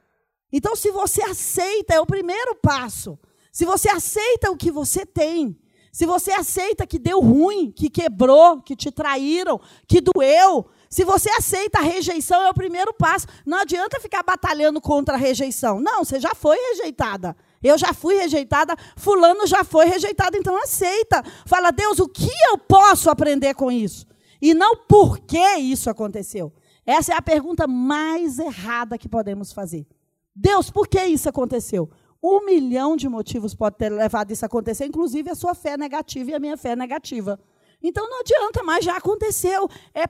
[0.53, 3.19] Então, se você aceita, é o primeiro passo.
[3.51, 5.59] Se você aceita o que você tem,
[5.91, 11.31] se você aceita que deu ruim, que quebrou, que te traíram, que doeu, se você
[11.31, 13.27] aceita a rejeição, é o primeiro passo.
[13.47, 15.81] Não adianta ficar batalhando contra a rejeição.
[15.81, 17.37] Não, você já foi rejeitada.
[17.63, 21.23] Eu já fui rejeitada, fulano já foi rejeitado, então aceita.
[21.47, 24.07] Fala, Deus, o que eu posso aprender com isso?
[24.41, 26.53] E não por que isso aconteceu.
[26.85, 29.87] Essa é a pergunta mais errada que podemos fazer.
[30.35, 31.89] Deus, por que isso aconteceu?
[32.23, 36.31] Um milhão de motivos pode ter levado isso a acontecer, inclusive a sua fé negativa
[36.31, 37.39] e a minha fé negativa.
[37.83, 39.69] Então não adianta mais, já aconteceu.
[39.95, 40.07] É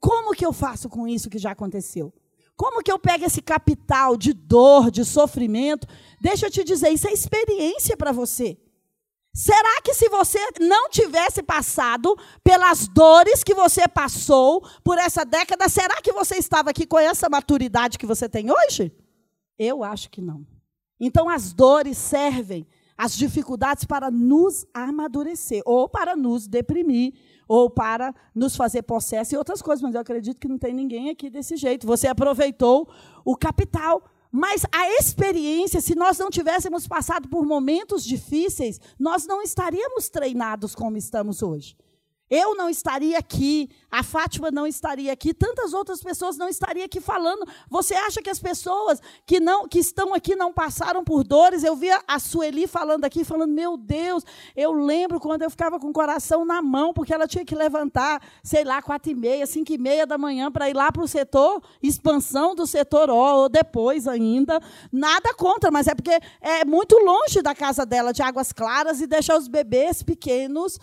[0.00, 2.12] como que eu faço com isso que já aconteceu?
[2.56, 5.86] Como que eu pego esse capital de dor, de sofrimento?
[6.20, 8.56] Deixa eu te dizer, isso é experiência para você.
[9.34, 15.68] Será que se você não tivesse passado pelas dores que você passou por essa década,
[15.68, 18.92] será que você estava aqui com essa maturidade que você tem hoje?
[19.58, 20.46] Eu acho que não.
[21.00, 22.64] Então as dores servem,
[22.96, 27.14] as dificuldades para nos amadurecer, ou para nos deprimir,
[27.48, 31.10] ou para nos fazer possesso e outras coisas, mas eu acredito que não tem ninguém
[31.10, 31.86] aqui desse jeito.
[31.86, 32.88] Você aproveitou
[33.24, 34.04] o capital.
[34.36, 40.74] Mas a experiência, se nós não tivéssemos passado por momentos difíceis, nós não estaríamos treinados
[40.74, 41.76] como estamos hoje.
[42.34, 47.00] Eu não estaria aqui, a Fátima não estaria aqui, tantas outras pessoas não estariam aqui
[47.00, 47.46] falando.
[47.70, 51.62] Você acha que as pessoas que não que estão aqui não passaram por dores?
[51.62, 54.24] Eu via a Sueli falando aqui, falando: "Meu Deus,
[54.56, 58.20] eu lembro quando eu ficava com o coração na mão, porque ela tinha que levantar,
[58.42, 61.06] sei lá, quatro e meia, cinco e meia da manhã para ir lá para o
[61.06, 64.60] setor expansão do setor O, ou depois ainda.
[64.90, 69.06] Nada contra, mas é porque é muito longe da casa dela de Águas Claras e
[69.06, 70.80] deixar os bebês pequenos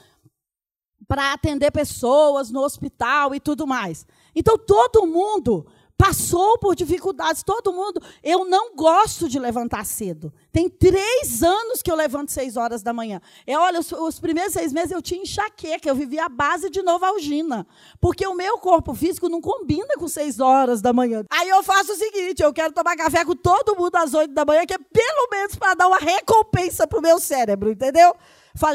[1.12, 4.08] para atender pessoas no hospital e tudo mais.
[4.34, 8.02] Então todo mundo passou por dificuldades, todo mundo.
[8.24, 10.32] Eu não gosto de levantar cedo.
[10.54, 13.20] Tem três anos que eu levanto seis horas da manhã.
[13.46, 16.82] É, olha, os, os primeiros seis meses eu tinha enxaqueca, eu vivia à base de
[16.82, 17.68] novalgina.
[18.00, 21.26] Porque o meu corpo físico não combina com seis horas da manhã.
[21.30, 24.46] Aí eu faço o seguinte: eu quero tomar café com todo mundo às oito da
[24.46, 28.16] manhã, que é pelo menos para dar uma recompensa para o meu cérebro, entendeu?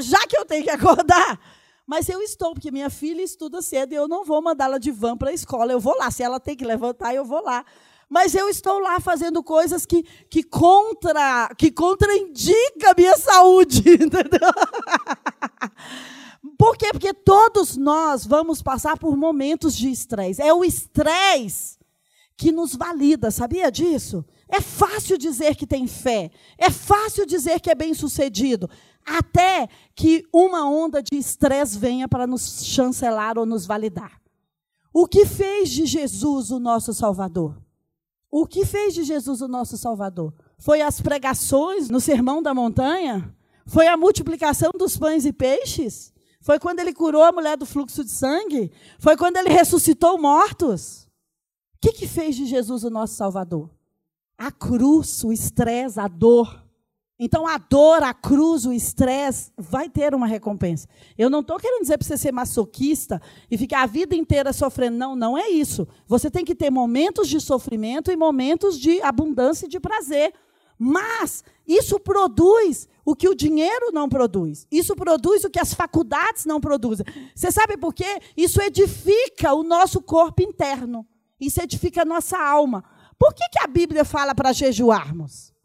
[0.03, 1.41] Já que eu tenho que acordar,
[1.87, 5.17] mas eu estou, porque minha filha estuda cedo e eu não vou mandá-la de van
[5.17, 5.73] para a escola.
[5.73, 6.11] Eu vou lá.
[6.11, 7.65] Se ela tem que levantar, eu vou lá.
[8.09, 14.51] Mas eu estou lá fazendo coisas que, que contra que contraindica a minha saúde, entendeu?
[16.59, 16.89] Por quê?
[16.91, 20.43] Porque todos nós vamos passar por momentos de estresse.
[20.43, 21.79] É o estresse
[22.37, 24.25] que nos valida, sabia disso?
[24.49, 28.71] É fácil dizer que tem fé, é fácil dizer que é bem sucedido,
[29.07, 34.21] até que uma onda de estresse venha para nos chancelar ou nos validar.
[34.93, 37.57] O que fez de Jesus o nosso Salvador?
[38.31, 40.35] O que fez de Jesus o nosso Salvador?
[40.59, 43.35] Foi as pregações no Sermão da Montanha?
[43.67, 46.13] Foi a multiplicação dos pães e peixes?
[46.41, 48.73] Foi quando ele curou a mulher do fluxo de sangue?
[48.99, 51.09] Foi quando ele ressuscitou mortos?
[51.75, 53.71] O que, que fez de Jesus o nosso Salvador?
[54.39, 56.66] A cruz, o estresse, a dor.
[57.19, 60.87] Então, a dor, a cruz, o estresse vai ter uma recompensa.
[61.17, 64.99] Eu não estou querendo dizer para você ser masoquista e ficar a vida inteira sofrendo.
[64.99, 65.89] Não, não é isso.
[66.07, 70.35] Você tem que ter momentos de sofrimento e momentos de abundância e de prazer.
[70.79, 74.67] Mas isso produz o que o dinheiro não produz.
[74.71, 77.07] Isso produz o que as faculdades não produzem.
[77.35, 78.21] Você sabe por quê?
[78.37, 81.07] Isso edifica o nosso corpo interno.
[81.41, 82.85] Isso edifica a nossa alma.
[83.19, 85.56] Por que, que a Bíblia fala para jejuarmos?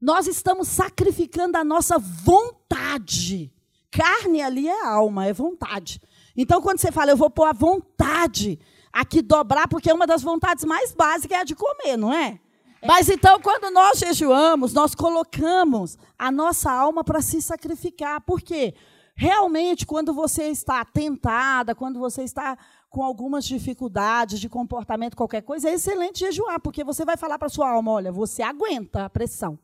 [0.00, 3.52] Nós estamos sacrificando a nossa vontade.
[3.90, 6.00] Carne ali é alma, é vontade.
[6.36, 8.60] Então, quando você fala, eu vou pôr a vontade
[8.92, 12.38] aqui dobrar, porque uma das vontades mais básicas é a de comer, não é?
[12.86, 18.20] Mas então, quando nós jejuamos, nós colocamos a nossa alma para se sacrificar.
[18.20, 18.74] Por quê?
[19.16, 22.56] Realmente, quando você está tentada, quando você está
[22.88, 27.48] com algumas dificuldades de comportamento, qualquer coisa, é excelente jejuar, porque você vai falar para
[27.48, 29.58] sua alma: olha, você aguenta a pressão.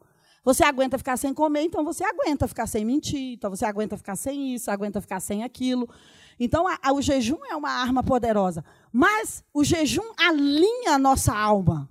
[0.44, 4.14] Você aguenta ficar sem comer, então você aguenta ficar sem mentir, então você aguenta ficar
[4.14, 5.88] sem isso, aguenta ficar sem aquilo.
[6.38, 8.62] Então, a, a, o jejum é uma arma poderosa.
[8.92, 11.88] Mas o jejum alinha a nossa alma.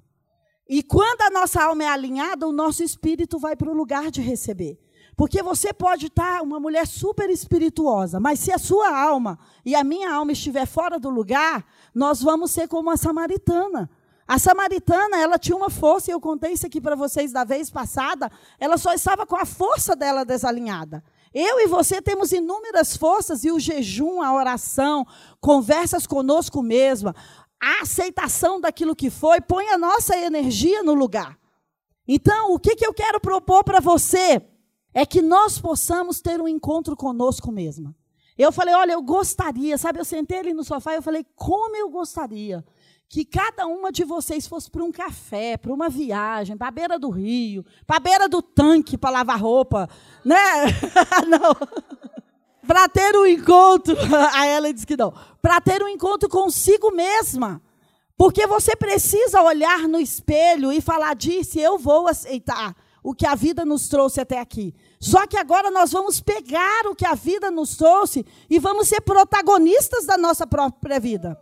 [0.69, 4.21] E quando a nossa alma é alinhada, o nosso espírito vai para o lugar de
[4.21, 4.79] receber.
[5.15, 9.83] Porque você pode estar uma mulher super espirituosa, mas se a sua alma e a
[9.83, 13.89] minha alma estiver fora do lugar, nós vamos ser como a samaritana.
[14.27, 17.69] A samaritana, ela tinha uma força, e eu contei isso aqui para vocês da vez
[17.69, 21.03] passada, ela só estava com a força dela desalinhada.
[21.33, 25.05] Eu e você temos inúmeras forças, e o jejum, a oração,
[25.41, 27.15] conversas conosco mesma,
[27.61, 31.37] a aceitação daquilo que foi, põe a nossa energia no lugar.
[32.07, 34.41] Então, o que, que eu quero propor para você?
[34.93, 37.95] é que nós possamos ter um encontro conosco mesma.
[38.37, 39.99] Eu falei, olha, eu gostaria, sabe?
[39.99, 42.63] Eu sentei ali no sofá e eu falei, como eu gostaria
[43.13, 46.97] que cada uma de vocês fosse para um café, para uma viagem, para a beira
[46.97, 49.87] do rio, para a beira do tanque para lavar roupa,
[50.25, 50.41] né?
[52.65, 53.95] para ter um encontro,
[54.33, 55.13] a ela disse que não.
[55.39, 57.61] Para ter um encontro consigo mesma.
[58.17, 63.35] Porque você precisa olhar no espelho e falar, disse, eu vou aceitar o que a
[63.35, 64.73] vida nos trouxe até aqui.
[64.99, 69.01] Só que agora nós vamos pegar o que a vida nos trouxe e vamos ser
[69.01, 71.39] protagonistas da nossa própria vida.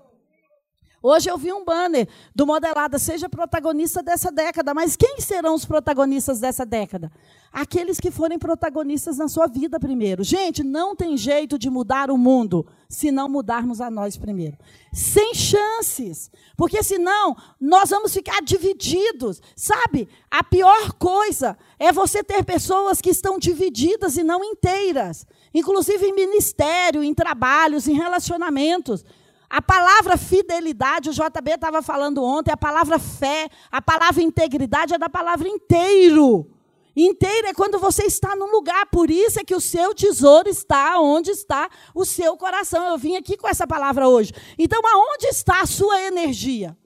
[1.03, 4.71] Hoje eu vi um banner do Modelada, seja protagonista dessa década.
[4.73, 7.11] Mas quem serão os protagonistas dessa década?
[7.51, 10.23] Aqueles que forem protagonistas na sua vida primeiro.
[10.23, 14.57] Gente, não tem jeito de mudar o mundo se não mudarmos a nós primeiro.
[14.93, 16.29] Sem chances.
[16.55, 19.41] Porque senão nós vamos ficar divididos.
[19.55, 20.07] Sabe?
[20.29, 25.25] A pior coisa é você ter pessoas que estão divididas e não inteiras.
[25.51, 29.03] Inclusive em ministério, em trabalhos, em relacionamentos.
[29.51, 34.97] A palavra fidelidade, o JB estava falando ontem, a palavra fé, a palavra integridade é
[34.97, 36.49] da palavra inteiro.
[36.95, 40.97] Inteiro é quando você está num lugar, por isso é que o seu tesouro está
[41.01, 42.87] onde está o seu coração.
[42.87, 44.31] Eu vim aqui com essa palavra hoje.
[44.57, 46.77] Então, aonde está a sua energia?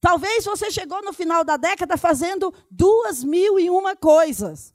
[0.00, 4.72] Talvez você chegou no final da década fazendo duas mil e uma coisas,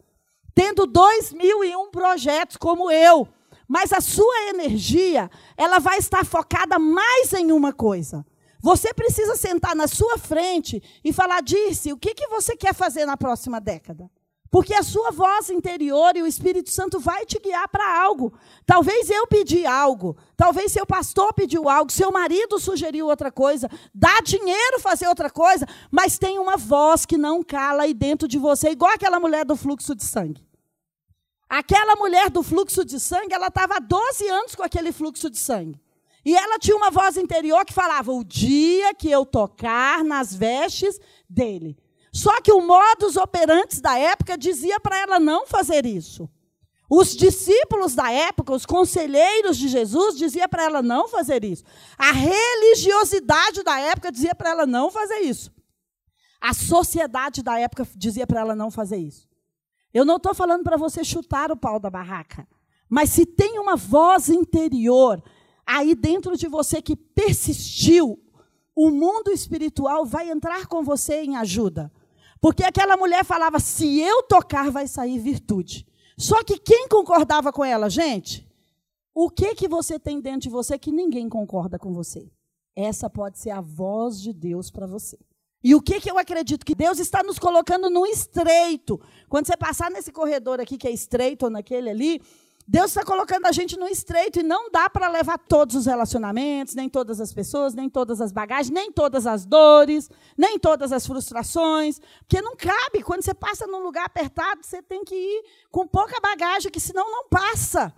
[0.53, 3.27] tendo dois mil e um projetos como eu.
[3.73, 8.23] Mas a sua energia, ela vai estar focada mais em uma coisa.
[8.61, 13.07] Você precisa sentar na sua frente e falar, Dirce, o que, que você quer fazer
[13.07, 14.11] na próxima década?
[14.51, 18.31] Porque a sua voz interior e o Espírito Santo vai te guiar para algo.
[18.63, 24.21] Talvez eu pedi algo, talvez seu pastor pediu algo, seu marido sugeriu outra coisa, dá
[24.21, 28.69] dinheiro fazer outra coisa, mas tem uma voz que não cala aí dentro de você,
[28.69, 30.45] igual aquela mulher do fluxo de sangue.
[31.55, 35.37] Aquela mulher do fluxo de sangue, ela estava há 12 anos com aquele fluxo de
[35.37, 35.79] sangue.
[36.25, 40.99] E ela tinha uma voz interior que falava: o dia que eu tocar nas vestes
[41.29, 41.77] dele.
[42.11, 46.27] Só que o modus operandi da época dizia para ela não fazer isso.
[46.89, 51.63] Os discípulos da época, os conselheiros de Jesus, dizia para ela não fazer isso.
[51.99, 55.51] A religiosidade da época dizia para ela não fazer isso.
[56.41, 59.31] A sociedade da época dizia para ela não fazer isso.
[59.93, 62.47] Eu não estou falando para você chutar o pau da barraca,
[62.89, 65.23] mas se tem uma voz interior
[65.65, 68.19] aí dentro de você que persistiu,
[68.75, 71.91] o mundo espiritual vai entrar com você em ajuda.
[72.41, 75.87] Porque aquela mulher falava: se eu tocar, vai sair virtude.
[76.17, 78.47] Só que quem concordava com ela, gente?
[79.15, 82.31] O que que você tem dentro de você que ninguém concorda com você?
[82.75, 85.19] Essa pode ser a voz de Deus para você.
[85.63, 86.65] E o que, que eu acredito?
[86.65, 88.99] Que Deus está nos colocando no estreito.
[89.29, 92.21] Quando você passar nesse corredor aqui, que é estreito, ou naquele ali,
[92.67, 96.75] Deus está colocando a gente no estreito e não dá para levar todos os relacionamentos,
[96.75, 101.05] nem todas as pessoas, nem todas as bagagens, nem todas as dores, nem todas as
[101.05, 103.03] frustrações, porque não cabe.
[103.03, 107.09] Quando você passa num lugar apertado, você tem que ir com pouca bagagem, que senão
[107.09, 107.93] não passa.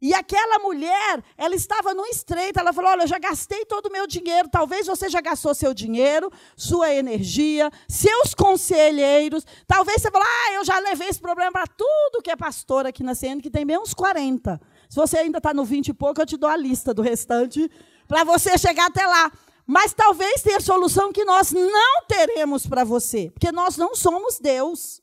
[0.00, 3.92] E aquela mulher, ela estava no estreito, ela falou: Olha, eu já gastei todo o
[3.92, 4.48] meu dinheiro.
[4.48, 9.44] Talvez você já gastou seu dinheiro, sua energia, seus conselheiros.
[9.66, 13.02] Talvez você falou: Ah, eu já levei esse problema para tudo que é pastor aqui
[13.02, 14.60] na CN, que tem bem uns 40.
[14.88, 17.68] Se você ainda está no 20 e pouco, eu te dou a lista do restante
[18.06, 19.32] para você chegar até lá.
[19.66, 25.02] Mas talvez tenha solução que nós não teremos para você, porque nós não somos Deus.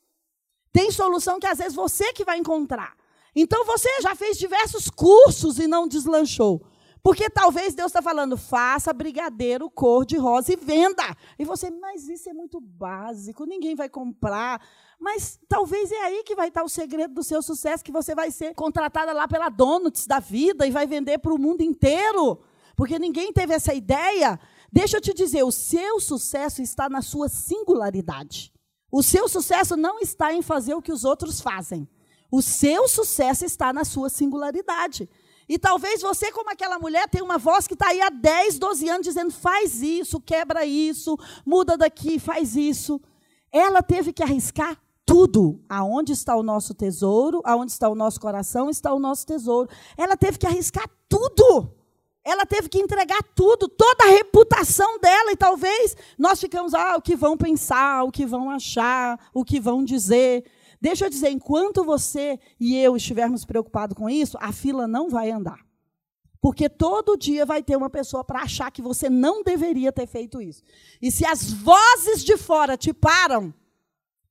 [0.72, 2.96] Tem solução que às vezes você que vai encontrar.
[3.38, 6.66] Então você já fez diversos cursos e não deslanchou.
[7.02, 11.04] Porque talvez Deus está falando, faça brigadeiro cor de rosa e venda.
[11.38, 14.60] E você, mas isso é muito básico, ninguém vai comprar.
[14.98, 18.32] Mas talvez é aí que vai estar o segredo do seu sucesso, que você vai
[18.32, 22.40] ser contratada lá pela Donuts da vida e vai vender para o mundo inteiro.
[22.74, 24.40] Porque ninguém teve essa ideia.
[24.72, 28.52] Deixa eu te dizer, o seu sucesso está na sua singularidade.
[28.90, 31.88] O seu sucesso não está em fazer o que os outros fazem.
[32.30, 35.08] O seu sucesso está na sua singularidade.
[35.48, 38.88] E talvez você, como aquela mulher, tenha uma voz que está aí há 10, 12
[38.88, 43.00] anos dizendo: faz isso, quebra isso, muda daqui, faz isso.
[43.52, 45.60] Ela teve que arriscar tudo.
[45.68, 49.68] Aonde está o nosso tesouro, aonde está o nosso coração, está o nosso tesouro.
[49.96, 51.72] Ela teve que arriscar tudo.
[52.24, 55.30] Ela teve que entregar tudo, toda a reputação dela.
[55.30, 59.60] E talvez nós ficamos, ah, o que vão pensar, o que vão achar, o que
[59.60, 60.44] vão dizer.
[60.80, 65.30] Deixa eu dizer, enquanto você e eu estivermos preocupados com isso, a fila não vai
[65.30, 65.64] andar.
[66.40, 70.40] Porque todo dia vai ter uma pessoa para achar que você não deveria ter feito
[70.40, 70.62] isso.
[71.00, 73.52] E se as vozes de fora te param,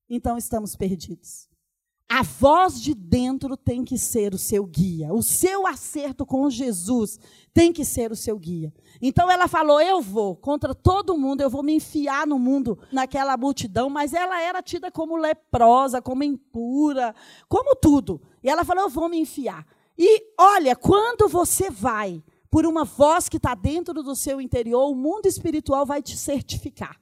[0.09, 1.49] então estamos perdidos.
[2.07, 5.11] A voz de dentro tem que ser o seu guia.
[5.11, 7.19] O seu acerto com Jesus
[7.51, 8.71] tem que ser o seu guia.
[9.01, 13.35] Então ela falou: Eu vou contra todo mundo, eu vou me enfiar no mundo, naquela
[13.35, 13.89] multidão.
[13.89, 17.15] Mas ela era tida como leprosa, como impura,
[17.49, 18.21] como tudo.
[18.43, 19.65] E ela falou: Eu vou me enfiar.
[19.97, 24.95] E olha, quando você vai por uma voz que está dentro do seu interior, o
[24.95, 26.99] mundo espiritual vai te certificar.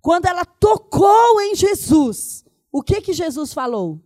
[0.00, 4.00] Quando ela tocou em Jesus, o que que Jesus falou?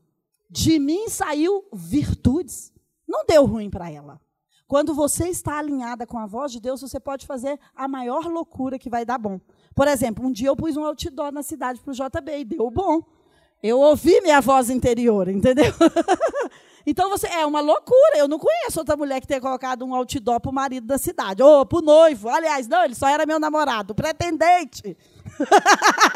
[0.48, 2.72] De mim saiu virtudes.
[3.06, 4.20] Não deu ruim para ela.
[4.68, 8.78] Quando você está alinhada com a voz de Deus, você pode fazer a maior loucura
[8.78, 9.40] que vai dar bom.
[9.74, 12.70] Por exemplo, um dia eu pus um outdoor na cidade para o JB e deu
[12.70, 13.02] bom.
[13.62, 15.72] Eu ouvi minha voz interior, entendeu?
[16.84, 18.16] então você é uma loucura.
[18.16, 21.42] Eu não conheço outra mulher que tenha colocado um outdoor para o marido da cidade.
[21.42, 22.28] Ou para o noivo.
[22.28, 24.96] Aliás, não, ele só era meu namorado, pretendente.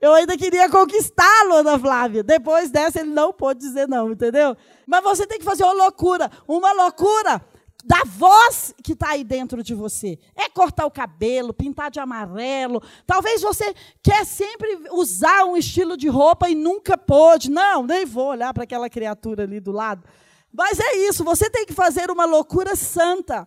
[0.00, 2.22] Eu ainda queria conquistá-lo, Ana Flávia.
[2.22, 4.56] Depois dessa, ele não pôde dizer não, entendeu?
[4.86, 6.30] Mas você tem que fazer uma loucura.
[6.48, 7.42] Uma loucura
[7.84, 10.18] da voz que está aí dentro de você.
[10.34, 12.82] É cortar o cabelo, pintar de amarelo.
[13.06, 17.50] Talvez você quer sempre usar um estilo de roupa e nunca pôde.
[17.50, 20.04] Não, nem vou olhar para aquela criatura ali do lado.
[20.52, 23.46] Mas é isso, você tem que fazer uma loucura santa.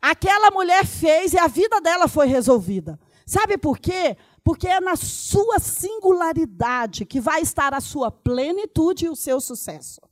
[0.00, 2.98] Aquela mulher fez e a vida dela foi resolvida.
[3.26, 4.16] Sabe por quê?
[4.44, 10.02] Porque é na sua singularidade que vai estar a sua plenitude e o seu sucesso.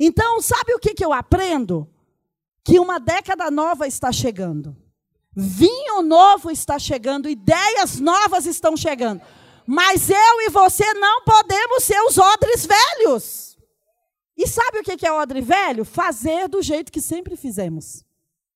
[0.00, 1.86] Então, sabe o que, que eu aprendo?
[2.64, 4.74] Que uma década nova está chegando.
[5.36, 9.20] Vinho novo está chegando, ideias novas estão chegando.
[9.66, 13.58] Mas eu e você não podemos ser os odres velhos.
[14.36, 15.84] E sabe o que é odre velho?
[15.84, 18.04] Fazer do jeito que sempre fizemos.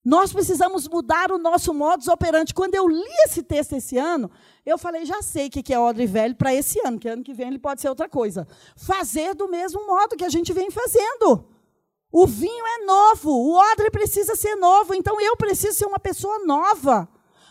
[0.04, 2.54] Nós precisamos mudar o nosso modus operandi.
[2.54, 4.30] Quando eu li esse texto esse ano,
[4.64, 7.34] eu falei, já sei o que é odre velho para esse ano, que ano que
[7.34, 8.46] vem ele pode ser outra coisa.
[8.76, 11.46] Fazer do mesmo modo que a gente vem fazendo.
[12.10, 16.38] O vinho é novo, o odre precisa ser novo, então eu preciso ser uma pessoa
[16.44, 17.08] nova.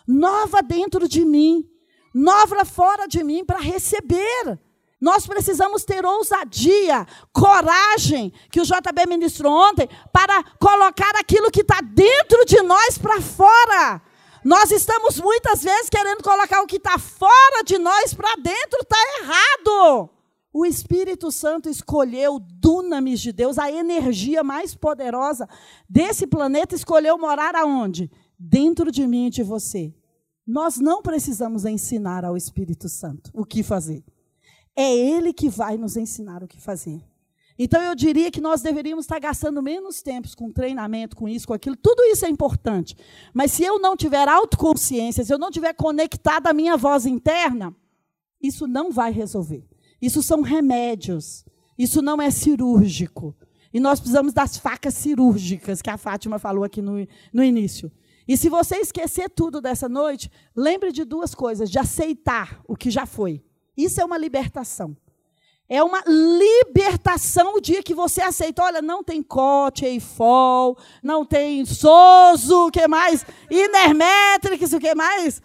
[0.07, 1.69] Nova dentro de mim,
[2.13, 4.59] nova fora de mim para receber.
[4.99, 11.79] Nós precisamos ter ousadia, coragem, que o JB ministrou ontem, para colocar aquilo que está
[11.81, 14.01] dentro de nós para fora.
[14.43, 18.97] Nós estamos muitas vezes querendo colocar o que está fora de nós para dentro, está
[19.21, 20.09] errado.
[20.51, 25.47] O Espírito Santo escolheu dunamis de Deus, a energia mais poderosa
[25.87, 28.09] desse planeta, escolheu morar aonde?
[28.39, 29.93] Dentro de mim e de você.
[30.45, 34.03] Nós não precisamos ensinar ao Espírito Santo o que fazer.
[34.77, 37.01] É Ele que vai nos ensinar o que fazer.
[37.57, 41.53] Então eu diria que nós deveríamos estar gastando menos tempo com treinamento, com isso, com
[41.55, 41.75] aquilo.
[41.75, 42.95] Tudo isso é importante.
[43.33, 47.75] Mas se eu não tiver autoconsciência, se eu não tiver conectada à minha voz interna,
[48.39, 49.67] isso não vai resolver.
[49.99, 51.43] Isso são remédios.
[51.75, 53.35] Isso não é cirúrgico.
[53.73, 57.91] E nós precisamos das facas cirúrgicas que a Fátima falou aqui no, no início.
[58.27, 62.91] E se você esquecer tudo dessa noite, lembre de duas coisas: de aceitar o que
[62.91, 63.43] já foi
[63.77, 64.97] isso é uma libertação.
[65.69, 68.63] É uma libertação o dia que você aceita.
[68.63, 73.25] Olha, não tem Cote, Eiffel, não tem Soso, o que mais?
[73.51, 75.41] Inermétrix, o que mais?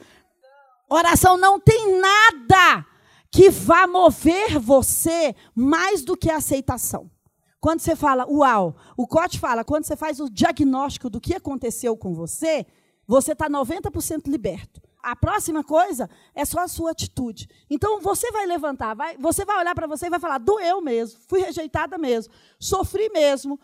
[0.89, 2.87] Oração não tem nada
[3.31, 7.11] que vá mover você mais do que a aceitação.
[7.59, 11.97] Quando você fala, uau, o Cote fala, quando você faz o diagnóstico do que aconteceu
[11.97, 12.67] com você,
[13.07, 17.49] você está 90% liberto a próxima coisa é só a sua atitude.
[17.69, 21.21] Então você vai levantar, vai, você vai olhar para você e vai falar: doeu mesmo,
[21.27, 23.59] fui rejeitada mesmo, sofri mesmo,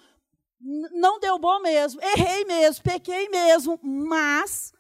[0.61, 4.73] não deu bom mesmo, errei mesmo, pequei mesmo, mas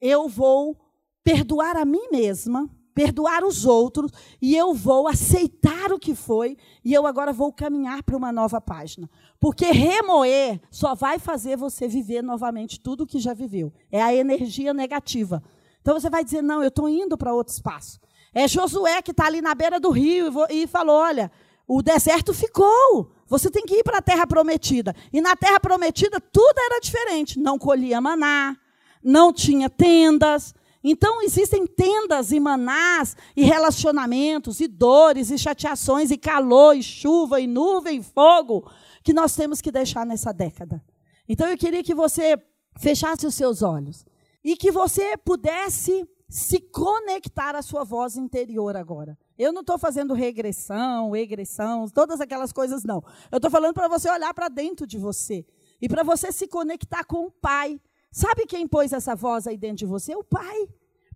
[0.00, 0.76] eu vou
[1.22, 4.10] perdoar a mim mesma, perdoar os outros
[4.42, 8.60] e eu vou aceitar o que foi e eu agora vou caminhar para uma nova
[8.60, 9.08] página.
[9.38, 13.72] Porque remoer só vai fazer você viver novamente tudo o que já viveu.
[13.90, 15.42] É a energia negativa.
[15.80, 17.98] Então você vai dizer: não, eu estou indo para outro espaço.
[18.32, 21.30] É Josué que está ali na beira do rio e, falou: olha,
[21.66, 23.12] o deserto ficou.
[23.26, 24.94] Você tem que ir para a terra prometida.
[25.12, 27.38] E na terra prometida tudo era diferente.
[27.38, 28.56] Não colhia maná,
[29.02, 30.54] não tinha tendas.
[30.82, 37.38] Então existem tendas e manás e relacionamentos e dores e chateações e calor e chuva
[37.40, 38.70] e nuvem e fogo
[39.02, 40.82] que nós temos que deixar nessa década.
[41.28, 42.36] Então eu queria que você
[42.78, 44.06] fechasse os seus olhos
[44.44, 49.18] e que você pudesse se conectar à sua voz interior agora.
[49.36, 53.02] Eu não estou fazendo regressão, egressão, todas aquelas coisas, não.
[53.32, 55.44] Eu estou falando para você olhar para dentro de você
[55.82, 57.80] e para você se conectar com o Pai.
[58.12, 60.14] Sabe quem pôs essa voz aí dentro de você?
[60.14, 60.68] O Pai.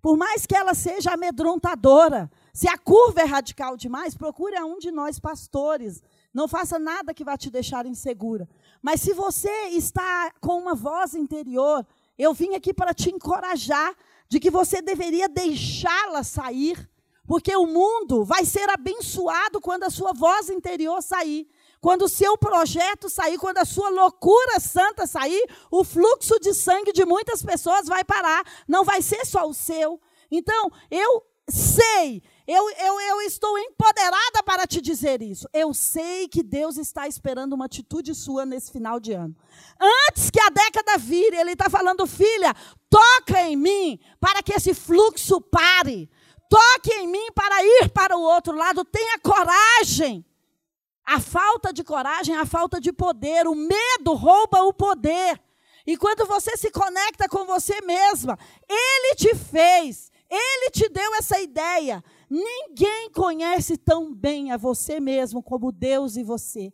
[0.03, 4.91] Por mais que ela seja amedrontadora, se a curva é radical demais, procure um de
[4.91, 6.03] nós pastores.
[6.33, 8.49] Não faça nada que vá te deixar insegura.
[8.83, 11.87] Mas se você está com uma voz interior
[12.19, 13.95] eu vim aqui para te encorajar
[14.29, 16.89] de que você deveria deixá-la sair,
[17.27, 21.49] porque o mundo vai ser abençoado quando a sua voz interior sair.
[21.81, 26.93] Quando o seu projeto sair, quando a sua loucura santa sair, o fluxo de sangue
[26.93, 30.01] de muitas pessoas vai parar, não vai ser só o seu.
[30.31, 35.49] Então, eu sei eu, eu, eu estou empoderada para te dizer isso.
[35.53, 39.34] Eu sei que Deus está esperando uma atitude sua nesse final de ano.
[40.09, 42.55] Antes que a década vire, Ele está falando, filha,
[42.90, 46.11] toca em mim para que esse fluxo pare.
[46.51, 48.84] Toque em mim para ir para o outro lado.
[48.84, 50.24] Tenha coragem.
[51.07, 55.40] A falta de coragem, a falta de poder, o medo rouba o poder.
[55.86, 58.38] E quando você se conecta com você mesma,
[58.68, 62.03] Ele te fez, Ele te deu essa ideia.
[62.35, 66.72] Ninguém conhece tão bem a você mesmo como Deus e você.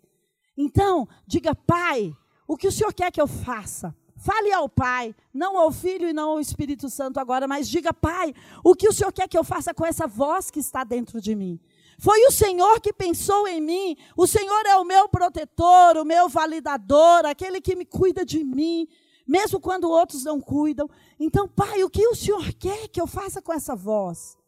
[0.57, 2.17] Então, diga, Pai,
[2.49, 3.95] o que o Senhor quer que eu faça?
[4.17, 8.35] Fale ao Pai, não ao Filho e não ao Espírito Santo agora, mas diga, Pai,
[8.65, 11.35] o que o Senhor quer que eu faça com essa voz que está dentro de
[11.35, 11.61] mim?
[11.99, 13.99] Foi o Senhor que pensou em mim.
[14.17, 18.89] O Senhor é o meu protetor, o meu validador, aquele que me cuida de mim,
[19.27, 20.89] mesmo quando outros não cuidam.
[21.19, 24.40] Então, Pai, o que o Senhor quer que eu faça com essa voz?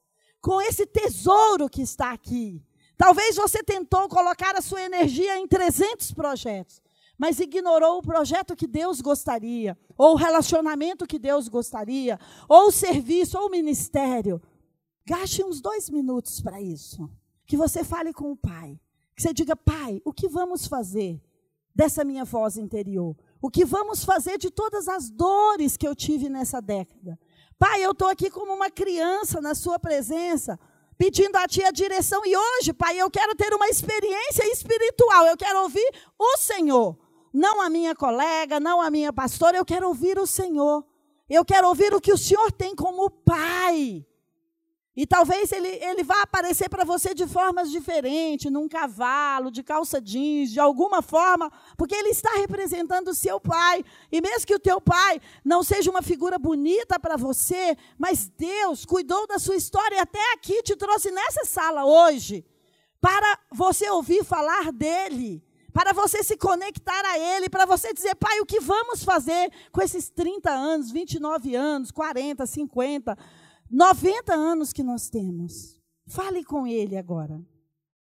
[0.43, 2.61] Com esse tesouro que está aqui.
[2.99, 6.82] Talvez você tentou colocar a sua energia em 300 projetos,
[7.16, 12.18] mas ignorou o projeto que Deus gostaria, ou o relacionamento que Deus gostaria,
[12.49, 14.43] ou o serviço, ou o ministério.
[15.07, 17.09] Gaste uns dois minutos para isso.
[17.47, 18.78] Que você fale com o pai.
[19.14, 21.20] Que você diga, pai, o que vamos fazer
[21.74, 23.16] dessa minha voz interior?
[23.40, 27.18] O que vamos fazer de todas as dores que eu tive nessa década?
[27.62, 30.58] Pai, eu estou aqui como uma criança na sua presença,
[30.98, 32.20] pedindo a Ti a direção.
[32.26, 35.26] E hoje, Pai, eu quero ter uma experiência espiritual.
[35.26, 35.88] Eu quero ouvir
[36.18, 36.98] o Senhor.
[37.32, 39.56] Não a minha colega, não a minha pastora.
[39.56, 40.84] Eu quero ouvir o Senhor.
[41.30, 44.04] Eu quero ouvir o que o Senhor tem como Pai.
[44.95, 49.99] E talvez ele, ele vá aparecer para você de formas diferentes, num cavalo, de calça
[49.99, 53.82] jeans, de alguma forma, porque ele está representando o seu pai.
[54.11, 58.84] E mesmo que o teu pai não seja uma figura bonita para você, mas Deus
[58.84, 62.45] cuidou da sua história e até aqui te trouxe nessa sala hoje,
[63.01, 68.40] para você ouvir falar dele, para você se conectar a ele, para você dizer, pai,
[68.40, 73.16] o que vamos fazer com esses 30 anos, 29 anos, 40, 50
[73.72, 75.80] 90 anos que nós temos.
[76.06, 77.40] Fale com ele agora.